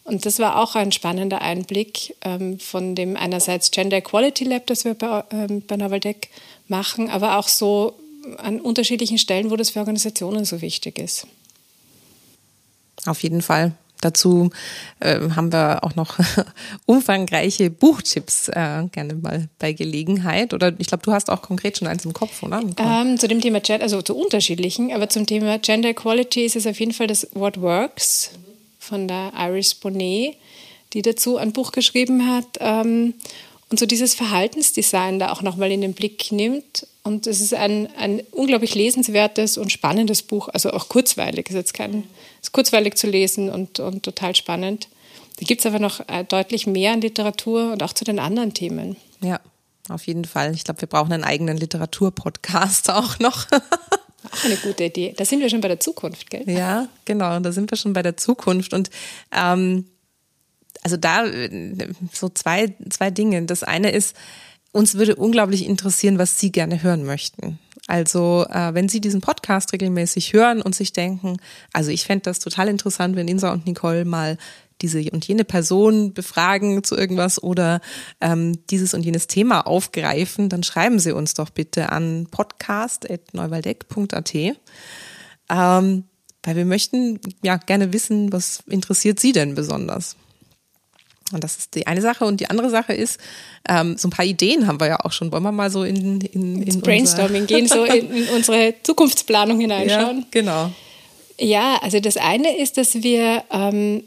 Und 0.02 0.26
das 0.26 0.38
war 0.40 0.60
auch 0.60 0.74
ein 0.74 0.92
spannender 0.92 1.40
Einblick 1.40 2.14
ähm, 2.22 2.58
von 2.58 2.94
dem 2.94 3.16
einerseits 3.16 3.70
Gender 3.70 3.98
Equality 3.98 4.44
Lab, 4.44 4.66
das 4.66 4.84
wir 4.84 4.94
bei, 4.94 5.24
ähm, 5.30 5.62
bei 5.66 5.76
Novaldeck 5.76 6.28
machen, 6.68 7.08
aber 7.08 7.38
auch 7.38 7.48
so 7.48 7.94
an 8.38 8.60
unterschiedlichen 8.60 9.18
Stellen, 9.18 9.50
wo 9.50 9.56
das 9.56 9.70
für 9.70 9.78
Organisationen 9.78 10.44
so 10.44 10.60
wichtig 10.60 10.98
ist. 10.98 11.26
Auf 13.06 13.22
jeden 13.22 13.42
Fall. 13.42 13.72
Dazu 14.00 14.50
äh, 15.00 15.18
haben 15.34 15.50
wir 15.50 15.82
auch 15.82 15.94
noch 15.94 16.18
umfangreiche 16.86 17.70
Buchtipps 17.70 18.48
äh, 18.48 18.84
gerne 18.92 19.14
mal 19.14 19.48
bei 19.58 19.72
Gelegenheit. 19.72 20.52
Oder 20.52 20.74
ich 20.78 20.88
glaube, 20.88 21.02
du 21.04 21.12
hast 21.12 21.30
auch 21.30 21.40
konkret 21.40 21.78
schon 21.78 21.88
eins 21.88 22.04
im 22.04 22.12
Kopf, 22.12 22.42
oder? 22.42 22.62
Ähm, 22.76 23.18
zu 23.18 23.28
dem 23.28 23.40
Thema 23.40 23.60
Gender, 23.60 23.82
also 23.82 24.02
zu 24.02 24.14
unterschiedlichen, 24.14 24.92
aber 24.92 25.08
zum 25.08 25.26
Thema 25.26 25.58
Gender 25.58 25.88
Equality 25.88 26.44
ist 26.44 26.56
es 26.56 26.66
auf 26.66 26.78
jeden 26.80 26.92
Fall 26.92 27.06
das 27.06 27.28
What 27.32 27.60
Works 27.62 28.32
von 28.78 29.08
der 29.08 29.32
Iris 29.38 29.74
Bonet, 29.74 30.36
die 30.92 31.00
dazu 31.00 31.38
ein 31.38 31.52
Buch 31.52 31.72
geschrieben 31.72 32.30
hat. 32.30 32.58
Ähm, 32.60 33.14
und 33.74 33.80
so 33.80 33.86
dieses 33.86 34.14
Verhaltensdesign 34.14 35.18
da 35.18 35.32
auch 35.32 35.42
nochmal 35.42 35.72
in 35.72 35.80
den 35.80 35.94
Blick 35.94 36.30
nimmt. 36.30 36.86
Und 37.02 37.26
es 37.26 37.40
ist 37.40 37.54
ein, 37.54 37.88
ein 37.98 38.22
unglaublich 38.30 38.76
lesenswertes 38.76 39.58
und 39.58 39.72
spannendes 39.72 40.22
Buch, 40.22 40.48
also 40.48 40.70
auch 40.70 40.88
kurzweilig. 40.88 41.48
Ist 41.48 41.56
jetzt 41.56 41.74
kein, 41.74 42.04
ist 42.40 42.52
kurzweilig 42.52 42.94
zu 42.94 43.08
lesen 43.08 43.50
und, 43.50 43.80
und 43.80 44.04
total 44.04 44.36
spannend. 44.36 44.86
Da 45.40 45.44
gibt 45.44 45.62
es 45.62 45.66
aber 45.66 45.80
noch 45.80 46.08
äh, 46.08 46.22
deutlich 46.22 46.68
mehr 46.68 46.92
an 46.92 47.00
Literatur 47.00 47.72
und 47.72 47.82
auch 47.82 47.92
zu 47.92 48.04
den 48.04 48.20
anderen 48.20 48.54
Themen. 48.54 48.94
Ja, 49.20 49.40
auf 49.88 50.06
jeden 50.06 50.24
Fall. 50.24 50.54
Ich 50.54 50.62
glaube, 50.62 50.80
wir 50.80 50.88
brauchen 50.88 51.12
einen 51.12 51.24
eigenen 51.24 51.56
Literaturpodcast 51.56 52.90
auch 52.90 53.18
noch. 53.18 53.48
Auch 54.32 54.44
eine 54.44 54.56
gute 54.56 54.84
Idee. 54.84 55.12
Da 55.14 55.26
sind 55.26 55.40
wir 55.40 55.50
schon 55.50 55.60
bei 55.60 55.68
der 55.68 55.80
Zukunft, 55.80 56.30
gell? 56.30 56.48
Ja, 56.48 56.88
genau. 57.04 57.38
Da 57.40 57.52
sind 57.52 57.70
wir 57.70 57.76
schon 57.76 57.92
bei 57.92 58.02
der 58.02 58.16
Zukunft. 58.16 58.72
Und 58.72 58.88
ähm, 59.30 59.84
also 60.84 60.96
da 60.96 61.26
äh, 61.26 61.88
so 62.12 62.28
zwei, 62.28 62.76
zwei 62.90 63.10
Dinge. 63.10 63.42
Das 63.46 63.64
eine 63.64 63.90
ist, 63.90 64.14
uns 64.70 64.94
würde 64.94 65.16
unglaublich 65.16 65.66
interessieren, 65.66 66.18
was 66.18 66.38
Sie 66.38 66.52
gerne 66.52 66.84
hören 66.84 67.04
möchten. 67.04 67.58
Also 67.86 68.46
äh, 68.48 68.74
wenn 68.74 68.88
Sie 68.88 69.00
diesen 69.00 69.20
Podcast 69.20 69.72
regelmäßig 69.72 70.32
hören 70.32 70.62
und 70.62 70.74
sich 70.74 70.92
denken, 70.92 71.36
also 71.72 71.90
ich 71.90 72.04
fände 72.04 72.22
das 72.24 72.38
total 72.38 72.68
interessant, 72.68 73.16
wenn 73.16 73.28
Insa 73.28 73.52
und 73.52 73.66
Nicole 73.66 74.04
mal 74.04 74.38
diese 74.80 75.02
und 75.12 75.26
jene 75.26 75.44
Person 75.44 76.14
befragen 76.14 76.82
zu 76.82 76.96
irgendwas 76.96 77.42
oder 77.42 77.80
ähm, 78.20 78.58
dieses 78.68 78.94
und 78.94 79.04
jenes 79.04 79.26
Thema 79.26 79.66
aufgreifen, 79.66 80.48
dann 80.48 80.62
schreiben 80.62 80.98
Sie 80.98 81.12
uns 81.12 81.34
doch 81.34 81.50
bitte 81.50 81.92
an 81.92 82.26
podcast.neuwaldeck.at. 82.30 84.34
Ähm, 85.50 86.04
weil 86.42 86.56
wir 86.56 86.64
möchten 86.64 87.20
ja 87.42 87.56
gerne 87.56 87.92
wissen, 87.92 88.32
was 88.32 88.62
interessiert 88.66 89.20
Sie 89.20 89.32
denn 89.32 89.54
besonders? 89.54 90.16
Und 91.34 91.44
das 91.44 91.56
ist 91.56 91.74
die 91.74 91.86
eine 91.86 92.00
Sache. 92.00 92.24
Und 92.24 92.40
die 92.40 92.48
andere 92.48 92.70
Sache 92.70 92.92
ist, 92.92 93.18
ähm, 93.68 93.96
so 93.98 94.08
ein 94.08 94.10
paar 94.10 94.24
Ideen 94.24 94.66
haben 94.66 94.80
wir 94.80 94.86
ja 94.86 95.00
auch 95.00 95.12
schon. 95.12 95.32
Wollen 95.32 95.42
wir 95.42 95.52
mal 95.52 95.70
so 95.70 95.84
in, 95.84 96.20
in, 96.20 96.62
in 96.62 96.80
Brainstorming 96.80 97.46
gehen, 97.46 97.66
so 97.68 97.84
in, 97.84 98.10
in, 98.10 98.28
unsere 98.28 98.74
Zukunftsplanung 98.82 99.60
hineinschauen? 99.60 100.18
Ja, 100.20 100.26
genau. 100.30 100.70
Ja, 101.38 101.78
also 101.82 102.00
das 102.00 102.16
eine 102.16 102.56
ist, 102.58 102.76
dass 102.76 103.02
wir 103.02 103.42
ähm, 103.50 104.04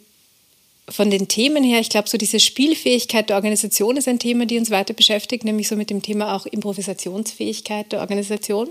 von 0.89 1.10
den 1.10 1.27
Themen 1.27 1.63
her, 1.63 1.79
ich 1.79 1.89
glaube, 1.89 2.07
so 2.07 2.17
diese 2.17 2.39
Spielfähigkeit 2.39 3.29
der 3.29 3.36
Organisation 3.36 3.98
ist 3.98 4.07
ein 4.07 4.19
Thema, 4.19 4.46
die 4.46 4.57
uns 4.57 4.72
weiter 4.72 4.93
beschäftigt, 4.93 5.43
nämlich 5.43 5.67
so 5.67 5.75
mit 5.75 5.89
dem 5.89 6.01
Thema 6.01 6.36
auch 6.36 6.46
Improvisationsfähigkeit 6.46 7.91
der 7.91 8.00
Organisation. 8.00 8.69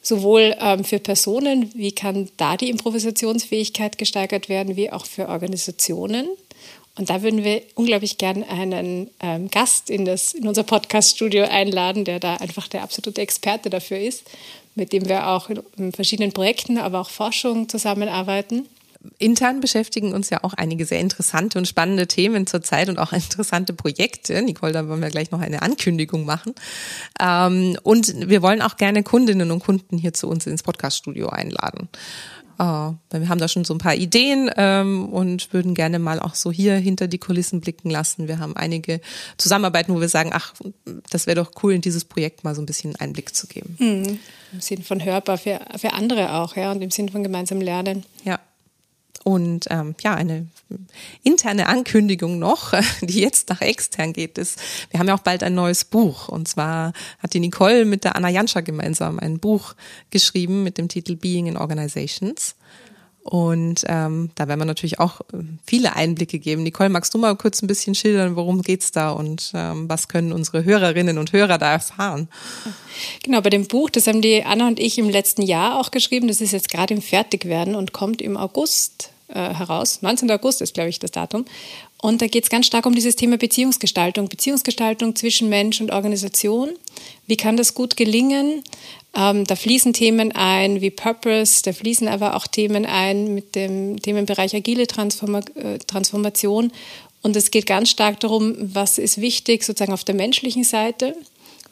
Sowohl 0.00 0.54
ähm, 0.60 0.84
für 0.84 0.98
Personen, 0.98 1.70
wie 1.74 1.92
kann 1.92 2.28
da 2.36 2.56
die 2.56 2.70
Improvisationsfähigkeit 2.70 3.96
gesteigert 3.96 4.48
werden, 4.48 4.76
wie 4.76 4.92
auch 4.92 5.06
für 5.06 5.28
Organisationen. 5.28 6.28
Und 6.96 7.10
da 7.10 7.22
würden 7.22 7.42
wir 7.42 7.62
unglaublich 7.74 8.18
gern 8.18 8.44
einen 8.44 9.10
ähm, 9.20 9.50
Gast 9.50 9.90
in, 9.90 10.04
das, 10.04 10.32
in 10.32 10.46
unser 10.46 10.62
Podcast-Studio 10.62 11.44
einladen, 11.44 12.04
der 12.04 12.20
da 12.20 12.36
einfach 12.36 12.68
der 12.68 12.82
absolute 12.82 13.20
Experte 13.20 13.68
dafür 13.68 13.98
ist, 13.98 14.22
mit 14.76 14.92
dem 14.92 15.08
wir 15.08 15.28
auch 15.28 15.50
in, 15.76 15.92
verschiedenen 15.92 16.32
Projekten, 16.32 16.78
aber 16.78 17.00
auch 17.00 17.10
Forschung 17.10 17.68
zusammenarbeiten. 17.68 18.68
Intern 19.18 19.60
beschäftigen 19.60 20.14
uns 20.14 20.30
ja 20.30 20.42
auch 20.44 20.54
einige 20.54 20.86
sehr 20.86 21.00
interessante 21.00 21.58
und 21.58 21.68
spannende 21.68 22.06
Themen 22.06 22.46
zurzeit 22.46 22.88
und 22.88 22.98
auch 22.98 23.12
interessante 23.12 23.74
Projekte. 23.74 24.40
Nicole, 24.40 24.72
da 24.72 24.88
wollen 24.88 25.02
wir 25.02 25.10
gleich 25.10 25.32
noch 25.32 25.40
eine 25.40 25.62
Ankündigung 25.62 26.24
machen. 26.24 26.54
Ähm, 27.20 27.76
und 27.82 28.28
wir 28.28 28.40
wollen 28.40 28.62
auch 28.62 28.76
gerne 28.76 29.02
Kundinnen 29.02 29.50
und 29.50 29.60
Kunden 29.60 29.98
hier 29.98 30.14
zu 30.14 30.28
uns 30.28 30.46
ins 30.46 30.62
Podcast-Studio 30.62 31.28
einladen. 31.28 31.88
Uh, 32.58 32.94
wir 33.10 33.28
haben 33.28 33.38
da 33.38 33.48
schon 33.48 33.64
so 33.64 33.74
ein 33.74 33.78
paar 33.78 33.94
Ideen 33.94 34.50
ähm, 34.56 35.08
und 35.08 35.52
würden 35.52 35.74
gerne 35.74 35.98
mal 35.98 36.20
auch 36.20 36.34
so 36.34 36.52
hier 36.52 36.76
hinter 36.76 37.08
die 37.08 37.18
Kulissen 37.18 37.60
blicken 37.60 37.90
lassen. 37.90 38.28
Wir 38.28 38.38
haben 38.38 38.56
einige 38.56 39.00
Zusammenarbeiten, 39.38 39.94
wo 39.94 40.00
wir 40.00 40.08
sagen, 40.08 40.30
ach, 40.32 40.54
das 41.10 41.26
wäre 41.26 41.36
doch 41.36 41.50
cool, 41.62 41.74
in 41.74 41.80
dieses 41.80 42.04
Projekt 42.04 42.44
mal 42.44 42.54
so 42.54 42.62
ein 42.62 42.66
bisschen 42.66 42.94
Einblick 42.96 43.34
zu 43.34 43.46
geben. 43.46 43.76
Mhm. 43.78 44.18
Im 44.52 44.60
Sinn 44.60 44.82
von 44.82 45.04
hörbar 45.04 45.38
für, 45.38 45.60
für 45.76 45.92
andere 45.92 46.34
auch, 46.34 46.56
ja, 46.56 46.70
und 46.70 46.80
im 46.82 46.90
Sinn 46.90 47.08
von 47.08 47.22
gemeinsam 47.22 47.60
lernen. 47.60 48.04
Ja. 48.24 48.38
Und 49.24 49.66
ähm, 49.70 49.94
ja, 50.02 50.14
eine 50.14 50.46
interne 51.22 51.66
Ankündigung 51.66 52.38
noch, 52.38 52.72
die 53.00 53.20
jetzt 53.20 53.48
nach 53.48 53.62
extern 53.62 54.12
geht, 54.12 54.36
ist, 54.38 54.60
wir 54.90 55.00
haben 55.00 55.08
ja 55.08 55.14
auch 55.14 55.20
bald 55.20 55.42
ein 55.42 55.54
neues 55.54 55.84
Buch. 55.84 56.28
Und 56.28 56.46
zwar 56.46 56.92
hat 57.18 57.32
die 57.32 57.40
Nicole 57.40 57.86
mit 57.86 58.04
der 58.04 58.16
Anna 58.16 58.28
Janscha 58.28 58.60
gemeinsam 58.60 59.18
ein 59.18 59.38
Buch 59.38 59.74
geschrieben 60.10 60.62
mit 60.62 60.76
dem 60.76 60.88
Titel 60.88 61.16
Being 61.16 61.46
in 61.46 61.56
Organizations. 61.56 62.54
Und 63.24 63.84
ähm, 63.88 64.28
da 64.34 64.48
werden 64.48 64.60
wir 64.60 64.66
natürlich 64.66 65.00
auch 65.00 65.22
ähm, 65.32 65.58
viele 65.64 65.96
Einblicke 65.96 66.38
geben. 66.38 66.62
Nicole, 66.62 66.90
magst 66.90 67.14
du 67.14 67.18
mal 67.18 67.34
kurz 67.36 67.62
ein 67.62 67.66
bisschen 67.66 67.94
schildern, 67.94 68.36
worum 68.36 68.60
geht's 68.60 68.92
da 68.92 69.12
und 69.12 69.50
ähm, 69.54 69.88
was 69.88 70.08
können 70.08 70.30
unsere 70.30 70.64
Hörerinnen 70.64 71.16
und 71.16 71.32
Hörer 71.32 71.56
da 71.56 71.72
erfahren? 71.72 72.28
Genau, 73.22 73.40
bei 73.40 73.48
dem 73.48 73.66
Buch, 73.66 73.88
das 73.88 74.06
haben 74.06 74.20
die 74.20 74.44
Anna 74.44 74.66
und 74.66 74.78
ich 74.78 74.98
im 74.98 75.08
letzten 75.08 75.40
Jahr 75.40 75.80
auch 75.80 75.90
geschrieben. 75.90 76.28
Das 76.28 76.42
ist 76.42 76.52
jetzt 76.52 76.68
gerade 76.68 76.92
im 76.92 77.00
Fertigwerden 77.00 77.74
und 77.74 77.94
kommt 77.94 78.20
im 78.20 78.36
August 78.36 79.13
äh, 79.34 79.54
heraus. 79.54 80.00
19. 80.02 80.30
August 80.30 80.62
ist, 80.62 80.74
glaube 80.74 80.88
ich, 80.88 80.98
das 80.98 81.10
Datum. 81.10 81.44
Und 82.00 82.22
da 82.22 82.26
geht 82.26 82.44
es 82.44 82.50
ganz 82.50 82.66
stark 82.66 82.86
um 82.86 82.94
dieses 82.94 83.16
Thema 83.16 83.36
Beziehungsgestaltung. 83.38 84.28
Beziehungsgestaltung 84.28 85.16
zwischen 85.16 85.48
Mensch 85.48 85.80
und 85.80 85.90
Organisation. 85.90 86.70
Wie 87.26 87.36
kann 87.36 87.56
das 87.56 87.74
gut 87.74 87.96
gelingen? 87.96 88.62
Ähm, 89.16 89.44
da 89.46 89.56
fließen 89.56 89.92
Themen 89.92 90.32
ein 90.32 90.80
wie 90.80 90.90
Purpose, 90.90 91.62
da 91.62 91.72
fließen 91.72 92.08
aber 92.08 92.36
auch 92.36 92.46
Themen 92.46 92.84
ein 92.84 93.34
mit 93.34 93.54
dem 93.54 94.00
Themenbereich 94.00 94.54
agile 94.54 94.86
Transforma 94.86 95.40
äh, 95.54 95.78
Transformation. 95.78 96.72
Und 97.22 97.36
es 97.36 97.50
geht 97.50 97.66
ganz 97.66 97.90
stark 97.90 98.20
darum, 98.20 98.54
was 98.58 98.98
ist 98.98 99.20
wichtig 99.20 99.62
sozusagen 99.62 99.94
auf 99.94 100.04
der 100.04 100.14
menschlichen 100.14 100.64
Seite. 100.64 101.16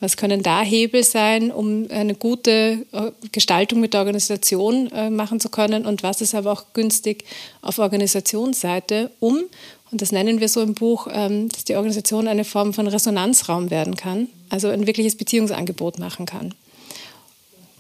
Was 0.03 0.17
können 0.17 0.43
da 0.43 0.63
Hebel 0.63 1.05
sein, 1.05 1.53
um 1.53 1.87
eine 1.89 2.17
gute 2.17 2.85
äh, 2.91 3.13
Gestaltung 3.31 3.79
mit 3.79 3.95
der 3.95 4.01
Organisation 4.01 4.91
äh, 4.91 5.11
machen 5.11 5.39
zu 5.39 5.49
können? 5.49 5.87
Und 5.87 6.03
was 6.03 6.21
ist 6.21 6.35
aber 6.35 6.51
auch 6.51 6.65
günstig 6.73 7.23
auf 7.61 7.79
Organisationsseite, 7.79 9.13
um, 9.21 9.45
und 9.93 10.03
das 10.03 10.11
nennen 10.11 10.41
wir 10.41 10.49
so 10.49 10.61
im 10.61 10.75
Buch, 10.75 11.07
ähm, 11.09 11.49
dass 11.51 11.63
die 11.63 11.77
Organisation 11.77 12.27
eine 12.27 12.43
Form 12.43 12.75
von 12.75 12.89
Resonanzraum 12.89 13.71
werden 13.71 13.95
kann, 13.95 14.27
also 14.49 14.71
ein 14.71 14.89
wirkliches 14.89 15.17
Beziehungsangebot 15.17 16.01
machen 16.01 16.27
kann. 16.27 16.53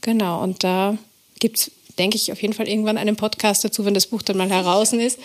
Genau, 0.00 0.44
und 0.44 0.62
da 0.62 0.96
gibt 1.40 1.58
es, 1.58 1.72
denke 1.98 2.14
ich, 2.14 2.30
auf 2.30 2.40
jeden 2.40 2.54
Fall 2.54 2.68
irgendwann 2.68 2.98
einen 2.98 3.16
Podcast 3.16 3.64
dazu, 3.64 3.85
wenn 3.85 3.94
das 3.94 4.06
Buch 4.06 4.22
dann 4.22 4.37
mal 4.37 4.48
heraus 4.48 4.92
ist. 4.92 5.18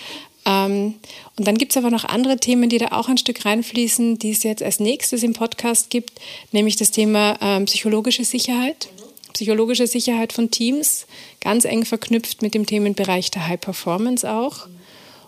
Ähm, 0.47 0.95
und 1.35 1.47
dann 1.47 1.57
gibt 1.57 1.73
es 1.73 1.77
aber 1.77 1.91
noch 1.91 2.05
andere 2.05 2.37
Themen, 2.37 2.69
die 2.69 2.77
da 2.77 2.87
auch 2.91 3.09
ein 3.09 3.17
Stück 3.17 3.43
reinfließen, 3.45 4.17
die 4.17 4.31
es 4.31 4.43
jetzt 4.43 4.63
als 4.63 4.79
nächstes 4.79 5.21
im 5.21 5.33
Podcast 5.33 5.89
gibt, 5.89 6.13
nämlich 6.51 6.77
das 6.77 6.91
Thema 6.91 7.37
ähm, 7.41 7.65
psychologische 7.65 8.23
Sicherheit. 8.23 8.87
Psychologische 9.33 9.85
Sicherheit 9.85 10.33
von 10.33 10.49
Teams, 10.49 11.05
ganz 11.41 11.65
eng 11.65 11.85
verknüpft 11.85 12.41
mit 12.41 12.55
dem 12.55 12.65
Themenbereich 12.65 13.29
der 13.29 13.47
High 13.47 13.59
Performance 13.59 14.29
auch. 14.31 14.67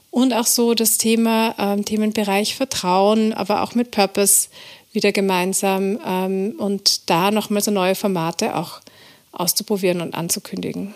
Und 0.09 0.33
auch 0.33 0.47
so 0.47 0.73
das 0.73 0.97
Thema 0.97 1.53
ähm, 1.59 1.85
Themenbereich 1.85 2.55
Vertrauen, 2.55 3.33
aber 3.33 3.61
auch 3.61 3.75
mit 3.75 3.91
Purpose 3.91 4.47
wieder 4.93 5.11
gemeinsam 5.11 5.99
ähm, 6.03 6.55
und 6.57 7.09
da 7.09 7.29
nochmal 7.29 7.61
so 7.61 7.69
neue 7.69 7.93
Formate 7.93 8.55
auch 8.55 8.79
auszuprobieren 9.31 10.01
und 10.01 10.15
anzukündigen. 10.15 10.95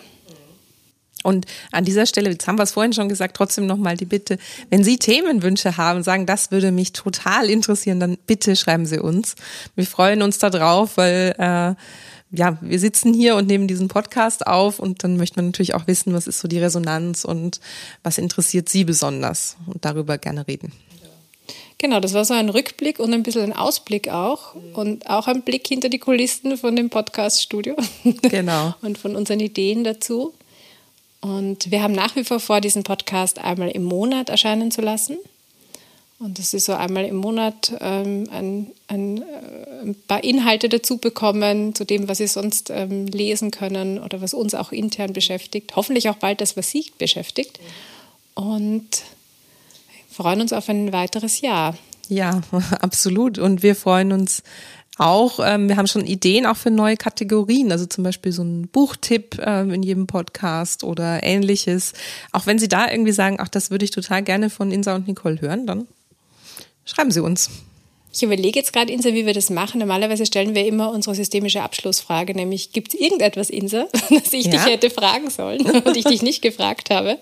Und 1.23 1.45
an 1.71 1.85
dieser 1.85 2.05
Stelle, 2.05 2.29
jetzt 2.29 2.47
haben 2.47 2.57
wir 2.57 2.63
es 2.63 2.71
vorhin 2.71 2.93
schon 2.93 3.09
gesagt, 3.09 3.35
trotzdem 3.35 3.65
nochmal 3.65 3.97
die 3.97 4.05
Bitte, 4.05 4.37
wenn 4.69 4.83
Sie 4.83 4.97
Themenwünsche 4.97 5.77
haben, 5.77 6.03
sagen, 6.03 6.25
das 6.25 6.51
würde 6.51 6.71
mich 6.71 6.93
total 6.93 7.49
interessieren, 7.49 7.99
dann 7.99 8.17
bitte 8.27 8.55
schreiben 8.55 8.85
Sie 8.85 8.99
uns. 8.99 9.35
Wir 9.75 9.85
freuen 9.85 10.21
uns 10.21 10.37
da 10.37 10.49
drauf, 10.49 10.97
weil 10.97 11.35
äh, 11.37 11.75
ja, 12.35 12.57
wir 12.61 12.79
sitzen 12.79 13.13
hier 13.13 13.35
und 13.35 13.47
nehmen 13.47 13.67
diesen 13.67 13.87
Podcast 13.87 14.47
auf 14.47 14.79
und 14.79 15.03
dann 15.03 15.17
möchte 15.17 15.37
man 15.37 15.47
natürlich 15.47 15.75
auch 15.75 15.87
wissen, 15.87 16.13
was 16.13 16.27
ist 16.27 16.39
so 16.39 16.47
die 16.47 16.59
Resonanz 16.59 17.25
und 17.25 17.59
was 18.01 18.17
interessiert 18.17 18.69
Sie 18.69 18.83
besonders 18.83 19.55
und 19.67 19.85
darüber 19.85 20.17
gerne 20.17 20.47
reden. 20.47 20.73
Genau, 21.77 21.99
das 21.99 22.13
war 22.13 22.23
so 22.23 22.33
ein 22.33 22.49
Rückblick 22.49 22.99
und 22.99 23.13
ein 23.13 23.23
bisschen 23.23 23.43
ein 23.43 23.53
Ausblick 23.53 24.07
auch 24.07 24.55
und 24.73 25.09
auch 25.09 25.27
ein 25.27 25.41
Blick 25.41 25.67
hinter 25.67 25.89
die 25.89 25.99
Kulissen 25.99 26.57
von 26.57 26.75
dem 26.75 26.89
Podcast-Studio. 26.89 27.75
Genau. 28.21 28.73
und 28.81 28.97
von 28.97 29.15
unseren 29.15 29.41
Ideen 29.41 29.83
dazu. 29.83 30.33
Und 31.23 31.71
wir 31.71 31.81
haben 31.81 31.93
nach 31.93 32.17
wie 32.17 32.25
vor 32.25 32.41
vor, 32.41 32.59
diesen 32.59 32.83
Podcast 32.83 33.39
einmal 33.39 33.69
im 33.69 33.83
Monat 33.83 34.27
erscheinen 34.27 34.71
zu 34.71 34.81
lassen. 34.81 35.15
Und 36.19 36.37
das 36.37 36.53
ist 36.53 36.65
so 36.65 36.73
einmal 36.73 37.05
im 37.05 37.15
Monat 37.15 37.71
ähm, 37.79 38.27
ein, 38.29 38.67
ein, 38.87 39.21
äh, 39.21 39.83
ein, 39.83 39.95
paar 40.05 40.21
Inhalte 40.21 40.67
dazu 40.67 40.97
bekommen, 40.97 41.75
zu 41.75 41.85
dem, 41.85 42.09
was 42.09 42.17
Sie 42.17 42.27
sonst 42.27 42.69
ähm, 42.71 43.07
lesen 43.07 43.51
können 43.51 43.99
oder 43.99 44.21
was 44.21 44.33
uns 44.33 44.53
auch 44.53 44.73
intern 44.73 45.13
beschäftigt. 45.13 45.77
Hoffentlich 45.77 46.09
auch 46.09 46.17
bald 46.17 46.41
das, 46.41 46.57
was 46.57 46.69
Sie 46.69 46.91
beschäftigt. 46.97 47.57
Und 48.33 48.89
freuen 50.09 50.41
uns 50.41 50.51
auf 50.51 50.67
ein 50.67 50.91
weiteres 50.91 51.39
Jahr. 51.39 51.77
Ja, 52.09 52.41
absolut. 52.81 53.39
Und 53.39 53.63
wir 53.63 53.77
freuen 53.77 54.11
uns 54.11 54.43
auch, 54.97 55.39
ähm, 55.43 55.69
wir 55.69 55.77
haben 55.77 55.87
schon 55.87 56.05
Ideen 56.05 56.45
auch 56.45 56.57
für 56.57 56.69
neue 56.69 56.97
Kategorien, 56.97 57.71
also 57.71 57.85
zum 57.85 58.03
Beispiel 58.03 58.31
so 58.31 58.43
ein 58.43 58.67
Buchtipp 58.67 59.41
ähm, 59.43 59.71
in 59.71 59.81
jedem 59.81 60.05
Podcast 60.05 60.83
oder 60.83 61.23
ähnliches. 61.23 61.93
Auch 62.31 62.45
wenn 62.45 62.59
Sie 62.59 62.67
da 62.67 62.89
irgendwie 62.89 63.11
sagen, 63.11 63.37
ach, 63.39 63.47
das 63.47 63.71
würde 63.71 63.85
ich 63.85 63.91
total 63.91 64.21
gerne 64.21 64.49
von 64.51 64.71
Insa 64.71 64.95
und 64.95 65.07
Nicole 65.07 65.41
hören, 65.41 65.65
dann 65.65 65.87
schreiben 66.85 67.09
Sie 67.09 67.21
uns. 67.21 67.49
Ich 68.15 68.21
überlege 68.21 68.59
jetzt 68.59 68.71
gerade, 68.71 68.93
Insa, 68.93 69.13
wie 69.13 69.25
wir 69.25 69.33
das 69.33 69.49
machen. 69.49 69.79
Normalerweise 69.79 70.27
stellen 70.27 70.53
wir 70.53 70.67
immer 70.67 70.91
unsere 70.91 71.15
systemische 71.15 71.63
Abschlussfrage, 71.63 72.35
nämlich 72.35 72.71
gibt 72.71 72.93
es 72.93 72.99
irgendetwas, 72.99 73.49
Insa, 73.49 73.87
das 74.11 74.31
ich 74.31 74.45
ja. 74.45 74.51
dich 74.51 74.65
hätte 74.67 74.91
fragen 74.91 75.31
sollen 75.31 75.61
und 75.85 75.97
ich 75.97 76.03
dich 76.03 76.21
nicht 76.21 76.43
gefragt 76.43 76.91
habe, 76.91 77.17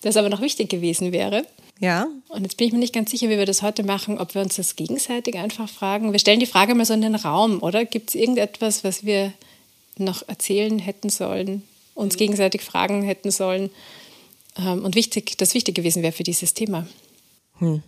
das 0.00 0.16
aber 0.16 0.30
noch 0.30 0.40
wichtig 0.40 0.70
gewesen 0.70 1.12
wäre? 1.12 1.44
Ja. 1.80 2.06
Und 2.28 2.42
jetzt 2.42 2.58
bin 2.58 2.66
ich 2.66 2.72
mir 2.72 2.78
nicht 2.78 2.94
ganz 2.94 3.10
sicher, 3.10 3.30
wie 3.30 3.38
wir 3.38 3.46
das 3.46 3.62
heute 3.62 3.82
machen, 3.82 4.18
ob 4.18 4.34
wir 4.34 4.42
uns 4.42 4.56
das 4.56 4.76
gegenseitig 4.76 5.36
einfach 5.36 5.68
fragen. 5.68 6.12
Wir 6.12 6.18
stellen 6.18 6.38
die 6.38 6.46
Frage 6.46 6.74
mal 6.74 6.84
so 6.84 6.92
in 6.92 7.00
den 7.00 7.14
Raum, 7.14 7.62
oder? 7.62 7.86
Gibt 7.86 8.10
es 8.10 8.14
irgendetwas, 8.14 8.84
was 8.84 9.04
wir 9.04 9.32
noch 9.96 10.26
erzählen 10.28 10.78
hätten 10.78 11.08
sollen, 11.08 11.62
uns 11.94 12.16
gegenseitig 12.16 12.60
fragen 12.62 13.02
hätten 13.02 13.30
sollen 13.30 13.70
ähm, 14.58 14.84
und 14.84 14.94
wichtig, 14.94 15.36
das 15.38 15.54
wichtig 15.54 15.74
gewesen 15.74 16.02
wäre 16.02 16.12
für 16.12 16.22
dieses 16.22 16.54
Thema? 16.54 16.86
Hm. 17.58 17.82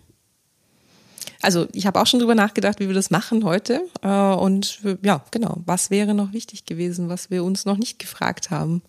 also 1.41 1.67
ich 1.73 1.87
habe 1.87 1.99
auch 1.99 2.05
schon 2.05 2.19
drüber 2.19 2.35
nachgedacht, 2.35 2.79
wie 2.79 2.87
wir 2.87 2.93
das 2.93 3.09
machen 3.09 3.43
heute. 3.43 3.81
Äh, 4.01 4.07
und 4.07 4.79
ja, 5.03 5.23
genau, 5.31 5.57
was 5.65 5.89
wäre 5.89 6.13
noch 6.13 6.33
wichtig 6.33 6.65
gewesen, 6.65 7.09
was 7.09 7.31
wir 7.31 7.43
uns 7.43 7.65
noch 7.65 7.77
nicht 7.77 7.99
gefragt 7.99 8.49
haben. 8.49 8.81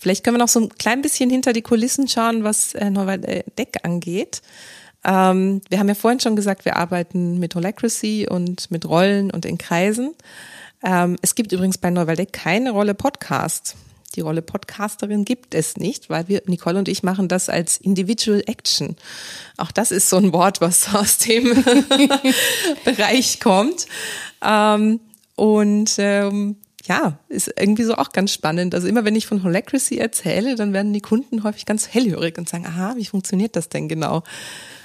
Vielleicht 0.00 0.24
können 0.24 0.36
wir 0.36 0.42
noch 0.42 0.48
so 0.48 0.60
ein 0.60 0.70
klein 0.70 1.02
bisschen 1.02 1.28
hinter 1.28 1.52
die 1.52 1.62
Kulissen 1.62 2.08
schauen, 2.08 2.42
was 2.42 2.74
äh, 2.74 2.90
Deck 3.58 3.80
angeht. 3.82 4.40
Ähm, 5.04 5.60
wir 5.68 5.78
haben 5.78 5.88
ja 5.88 5.94
vorhin 5.94 6.20
schon 6.20 6.36
gesagt, 6.36 6.64
wir 6.64 6.76
arbeiten 6.76 7.38
mit 7.38 7.54
Holacracy 7.54 8.26
und 8.28 8.70
mit 8.70 8.86
Rollen 8.86 9.30
und 9.30 9.44
in 9.44 9.58
Kreisen. 9.58 10.14
Ähm, 10.82 11.16
es 11.20 11.34
gibt 11.34 11.52
übrigens 11.52 11.78
bei 11.78 11.90
Neuwaldeck 11.90 12.32
keine 12.32 12.70
Rolle 12.70 12.94
Podcast. 12.94 13.76
Die 14.16 14.22
Rolle 14.22 14.42
Podcasterin 14.42 15.24
gibt 15.24 15.54
es 15.54 15.76
nicht, 15.76 16.10
weil 16.10 16.26
wir, 16.28 16.42
Nicole 16.46 16.78
und 16.78 16.88
ich, 16.88 17.02
machen 17.02 17.28
das 17.28 17.48
als 17.48 17.76
Individual 17.76 18.42
Action. 18.46 18.96
Auch 19.56 19.70
das 19.70 19.92
ist 19.92 20.08
so 20.08 20.16
ein 20.16 20.32
Wort, 20.32 20.60
was 20.60 20.94
aus 20.94 21.18
dem 21.18 21.44
Bereich 22.84 23.38
kommt. 23.38 23.86
Ähm, 24.42 25.00
und 25.36 25.94
ähm, 25.98 26.56
ja, 26.90 27.16
ist 27.28 27.52
irgendwie 27.56 27.84
so 27.84 27.94
auch 27.94 28.10
ganz 28.10 28.32
spannend. 28.32 28.74
Also 28.74 28.88
immer 28.88 29.04
wenn 29.04 29.14
ich 29.14 29.24
von 29.24 29.44
Holacracy 29.44 29.98
erzähle, 29.98 30.56
dann 30.56 30.72
werden 30.72 30.92
die 30.92 31.00
Kunden 31.00 31.44
häufig 31.44 31.64
ganz 31.64 31.86
hellhörig 31.86 32.36
und 32.36 32.48
sagen, 32.48 32.66
aha, 32.66 32.94
wie 32.96 33.04
funktioniert 33.04 33.54
das 33.54 33.68
denn 33.68 33.88
genau? 33.88 34.24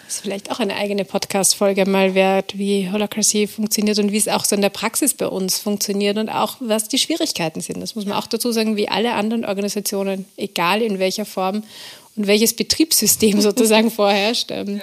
Das 0.06 0.18
ist 0.18 0.22
vielleicht 0.22 0.52
auch 0.52 0.60
eine 0.60 0.76
eigene 0.76 1.04
Podcast-Folge 1.04 1.88
mal 1.88 2.14
wert, 2.14 2.60
wie 2.60 2.92
Holacracy 2.92 3.48
funktioniert 3.48 3.98
und 3.98 4.12
wie 4.12 4.18
es 4.18 4.28
auch 4.28 4.46
so 4.46 4.56
in 4.56 4.62
der 4.62 4.70
Praxis 4.70 5.16
bei 5.16 5.26
uns 5.26 5.58
funktioniert 5.58 6.20
und 6.20 6.30
auch 6.30 6.58
was 6.60 6.88
die 6.88 7.00
Schwierigkeiten 7.00 7.62
sind. 7.62 7.82
Das 7.82 7.96
muss 7.96 8.06
man 8.06 8.14
auch 8.14 8.28
dazu 8.28 8.52
sagen, 8.52 8.76
wie 8.76 8.88
alle 8.88 9.14
anderen 9.14 9.44
Organisationen, 9.44 10.26
egal 10.38 10.84
in 10.84 11.00
welcher 11.00 11.26
Form 11.26 11.64
und 12.16 12.28
welches 12.28 12.56
Betriebssystem 12.56 13.42
sozusagen 13.42 13.90
vorherrscht. 13.90 14.52
Ähm, 14.52 14.80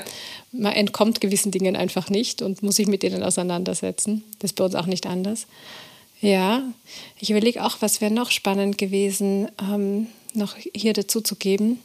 man 0.50 0.72
entkommt 0.72 1.20
gewissen 1.20 1.52
Dingen 1.52 1.76
einfach 1.76 2.10
nicht 2.10 2.42
und 2.42 2.64
muss 2.64 2.74
sich 2.74 2.88
mit 2.88 3.04
denen 3.04 3.22
auseinandersetzen. 3.22 4.24
Das 4.40 4.50
ist 4.50 4.56
bei 4.56 4.64
uns 4.64 4.74
auch 4.74 4.86
nicht 4.86 5.06
anders. 5.06 5.46
Ja, 6.22 6.62
ich 7.18 7.30
überlege 7.30 7.64
auch, 7.64 7.78
was 7.80 8.00
wäre 8.00 8.12
noch 8.12 8.30
spannend 8.30 8.78
gewesen, 8.78 9.50
ähm, 9.60 10.06
noch 10.34 10.54
hier 10.72 10.92
dazu 10.92 11.20
zu 11.20 11.34
geben. 11.34 11.80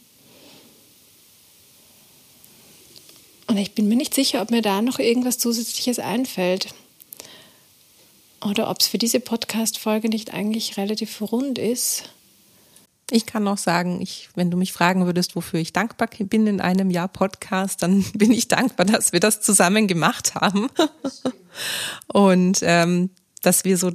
Und 3.47 3.57
ich 3.57 3.73
bin 3.73 3.87
mir 3.87 3.95
nicht 3.95 4.13
sicher, 4.13 4.43
ob 4.43 4.51
mir 4.51 4.61
da 4.61 4.83
noch 4.83 4.99
irgendwas 4.99 5.39
Zusätzliches 5.39 5.97
einfällt. 5.97 6.67
Oder 8.45 8.69
ob 8.69 8.79
es 8.79 8.87
für 8.87 8.99
diese 8.99 9.19
Podcast-Folge 9.19 10.07
nicht 10.07 10.35
eigentlich 10.35 10.77
relativ 10.77 11.19
rund 11.19 11.57
ist. 11.57 12.03
Ich 13.09 13.25
kann 13.25 13.43
noch 13.43 13.57
sagen, 13.57 14.01
ich, 14.01 14.29
wenn 14.35 14.51
du 14.51 14.57
mich 14.57 14.71
fragen 14.71 15.07
würdest, 15.07 15.35
wofür 15.35 15.59
ich 15.59 15.73
dankbar 15.73 16.09
bin 16.19 16.45
in 16.45 16.61
einem 16.61 16.91
Jahr 16.91 17.07
Podcast, 17.07 17.81
dann 17.81 18.03
bin 18.13 18.31
ich 18.31 18.47
dankbar, 18.47 18.85
dass 18.85 19.13
wir 19.13 19.19
das 19.19 19.41
zusammen 19.41 19.87
gemacht 19.87 20.35
haben. 20.35 20.67
Und 22.13 22.59
ähm, 22.61 23.09
dass 23.41 23.65
wir 23.65 23.77
so 23.77 23.91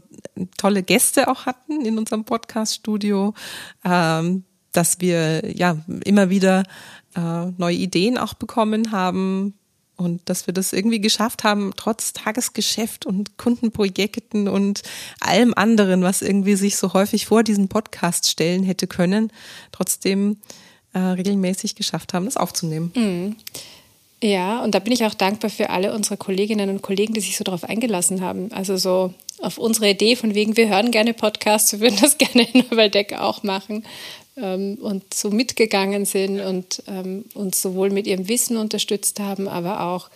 tolle 0.56 0.82
Gäste 0.82 1.28
auch 1.28 1.46
hatten 1.46 1.84
in 1.84 1.98
unserem 1.98 2.24
Podcast-Studio, 2.24 3.34
ähm, 3.84 4.44
dass 4.72 5.00
wir 5.00 5.54
ja 5.56 5.76
immer 6.04 6.30
wieder 6.30 6.64
äh, 7.14 7.46
neue 7.58 7.76
Ideen 7.76 8.18
auch 8.18 8.34
bekommen 8.34 8.92
haben 8.92 9.54
und 9.96 10.28
dass 10.28 10.46
wir 10.46 10.54
das 10.54 10.72
irgendwie 10.72 11.00
geschafft 11.00 11.44
haben, 11.44 11.72
trotz 11.76 12.12
Tagesgeschäft 12.12 13.06
und 13.06 13.36
Kundenprojekten 13.38 14.48
und 14.48 14.82
allem 15.20 15.54
anderen, 15.54 16.02
was 16.02 16.22
irgendwie 16.22 16.56
sich 16.56 16.76
so 16.76 16.92
häufig 16.92 17.26
vor 17.26 17.42
diesen 17.42 17.68
Podcast 17.68 18.28
stellen 18.28 18.64
hätte 18.64 18.86
können, 18.86 19.32
trotzdem 19.70 20.38
äh, 20.92 20.98
regelmäßig 20.98 21.74
geschafft 21.74 22.14
haben, 22.14 22.24
das 22.24 22.36
aufzunehmen. 22.36 22.92
Mhm. 22.94 23.36
Ja, 24.22 24.62
und 24.62 24.74
da 24.74 24.78
bin 24.78 24.92
ich 24.92 25.04
auch 25.04 25.14
dankbar 25.14 25.50
für 25.50 25.70
alle 25.70 25.92
unsere 25.94 26.16
Kolleginnen 26.16 26.70
und 26.70 26.80
Kollegen, 26.80 27.12
die 27.12 27.20
sich 27.20 27.36
so 27.36 27.42
darauf 27.42 27.64
eingelassen 27.64 28.20
haben. 28.20 28.52
Also 28.52 28.76
so 28.76 29.12
auf 29.42 29.58
unsere 29.58 29.90
Idee 29.90 30.16
von 30.16 30.34
wegen, 30.34 30.56
wir 30.56 30.68
hören 30.68 30.90
gerne 30.90 31.14
Podcasts, 31.14 31.72
wir 31.72 31.80
würden 31.80 31.98
das 32.00 32.18
gerne 32.18 32.48
in 32.52 32.64
Waldeck 32.70 33.14
auch 33.14 33.42
machen 33.42 33.84
ähm, 34.36 34.78
und 34.80 35.12
so 35.12 35.30
mitgegangen 35.30 36.04
sind 36.04 36.40
und 36.40 36.82
ähm, 36.86 37.24
uns 37.34 37.60
sowohl 37.60 37.90
mit 37.90 38.06
ihrem 38.06 38.28
Wissen 38.28 38.56
unterstützt 38.56 39.20
haben, 39.20 39.48
aber 39.48 39.82
auch 39.82 40.08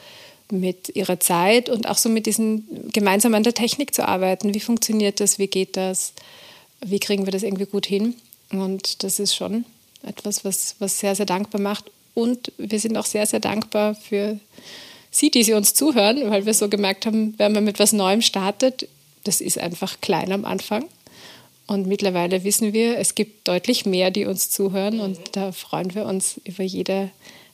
mit 0.50 0.94
ihrer 0.94 1.18
Zeit 1.18 1.68
und 1.68 1.88
auch 1.88 1.98
so 1.98 2.08
mit 2.08 2.26
diesen 2.26 2.90
gemeinsam 2.92 3.34
an 3.34 3.42
der 3.42 3.54
Technik 3.54 3.92
zu 3.92 4.06
arbeiten. 4.06 4.54
Wie 4.54 4.60
funktioniert 4.60 5.18
das? 5.18 5.40
Wie 5.40 5.48
geht 5.48 5.76
das? 5.76 6.12
Wie 6.84 7.00
kriegen 7.00 7.26
wir 7.26 7.32
das 7.32 7.42
irgendwie 7.42 7.66
gut 7.66 7.86
hin? 7.86 8.14
Und 8.52 9.02
das 9.02 9.18
ist 9.18 9.34
schon 9.34 9.64
etwas, 10.04 10.44
was, 10.44 10.76
was 10.78 11.00
sehr, 11.00 11.16
sehr 11.16 11.26
dankbar 11.26 11.60
macht. 11.60 11.90
Und 12.14 12.52
wir 12.58 12.78
sind 12.78 12.96
auch 12.96 13.06
sehr, 13.06 13.26
sehr 13.26 13.40
dankbar 13.40 13.96
für 13.96 14.38
Sie, 15.10 15.30
die 15.30 15.42
Sie 15.42 15.54
uns 15.54 15.74
zuhören, 15.74 16.30
weil 16.30 16.46
wir 16.46 16.54
so 16.54 16.68
gemerkt 16.68 17.06
haben, 17.06 17.34
wenn 17.38 17.52
man 17.52 17.64
mit 17.64 17.78
was 17.78 17.92
Neuem 17.92 18.22
startet, 18.22 18.86
das 19.26 19.40
ist 19.40 19.58
einfach 19.58 20.00
klein 20.00 20.32
am 20.32 20.44
Anfang. 20.44 20.84
Und 21.66 21.86
mittlerweile 21.86 22.44
wissen 22.44 22.72
wir, 22.72 22.98
es 22.98 23.14
gibt 23.14 23.48
deutlich 23.48 23.86
mehr, 23.86 24.10
die 24.10 24.24
uns 24.24 24.50
zuhören. 24.50 25.00
Und 25.00 25.18
da 25.32 25.52
freuen 25.52 25.94
wir 25.94 26.06
uns 26.06 26.40
über 26.44 26.62
jede 26.62 27.10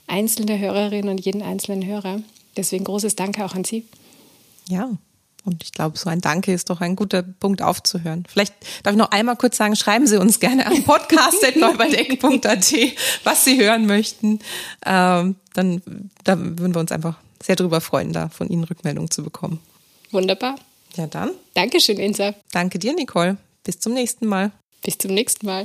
einzelne 0.06 0.58
Hörerin 0.58 1.08
und 1.08 1.24
jeden 1.24 1.42
einzelnen 1.42 1.87
Hörer. 1.87 2.20
Deswegen 2.56 2.85
großes 2.85 3.16
Danke 3.16 3.44
auch 3.44 3.54
an 3.54 3.64
Sie. 3.64 3.87
Ja, 4.68 4.90
und 5.44 5.62
ich 5.64 5.72
glaube, 5.72 5.98
so 5.98 6.08
ein 6.08 6.20
Danke 6.20 6.52
ist 6.52 6.70
doch 6.70 6.80
ein 6.80 6.94
guter 6.94 7.22
Punkt 7.22 7.62
aufzuhören. 7.62 8.24
Vielleicht 8.28 8.54
darf 8.82 8.92
ich 8.92 8.98
noch 8.98 9.11
einmal 9.11 9.37
kurz 9.37 9.56
sagen, 9.56 9.74
schreiben 9.74 10.06
Sie 10.06 10.20
uns 10.20 10.38
gerne 10.38 10.66
an 10.66 10.85
podcast.neubaldeck.at, 10.85 12.74
was 13.24 13.44
Sie 13.44 13.61
hören 13.61 13.87
möchten. 13.87 14.38
Ähm, 14.85 15.37
dann 15.54 15.82
da 16.22 16.38
würden 16.38 16.74
wir 16.74 16.80
uns 16.80 16.92
einfach 16.92 17.16
sehr 17.42 17.56
drüber 17.56 17.80
freuen, 17.80 18.12
da 18.12 18.28
von 18.28 18.48
Ihnen 18.48 18.64
Rückmeldungen 18.64 19.11
zu 19.11 19.24
bekommen. 19.24 19.58
Wunderbar. 20.12 20.56
Ja, 20.96 21.07
dann. 21.07 21.31
Dankeschön, 21.55 21.98
Insa. 21.98 22.35
Danke 22.52 22.78
dir, 22.78 22.94
Nicole. 22.94 23.37
Bis 23.64 23.78
zum 23.78 23.94
nächsten 23.94 24.26
Mal. 24.26 24.52
Bis 24.83 24.98
zum 24.98 25.14
nächsten 25.14 25.46
Mal. 25.46 25.64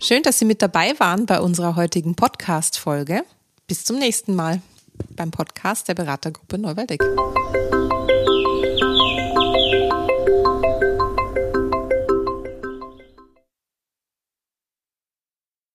Schön, 0.00 0.22
dass 0.22 0.38
Sie 0.38 0.44
mit 0.44 0.62
dabei 0.62 0.98
waren 0.98 1.26
bei 1.26 1.40
unserer 1.40 1.76
heutigen 1.76 2.14
Podcast-Folge. 2.14 3.24
Bis 3.66 3.84
zum 3.84 3.98
nächsten 3.98 4.34
Mal 4.34 4.62
beim 5.16 5.30
Podcast 5.30 5.88
der 5.88 5.94
Beratergruppe 5.94 6.58
Neuwaldeck. 6.58 7.02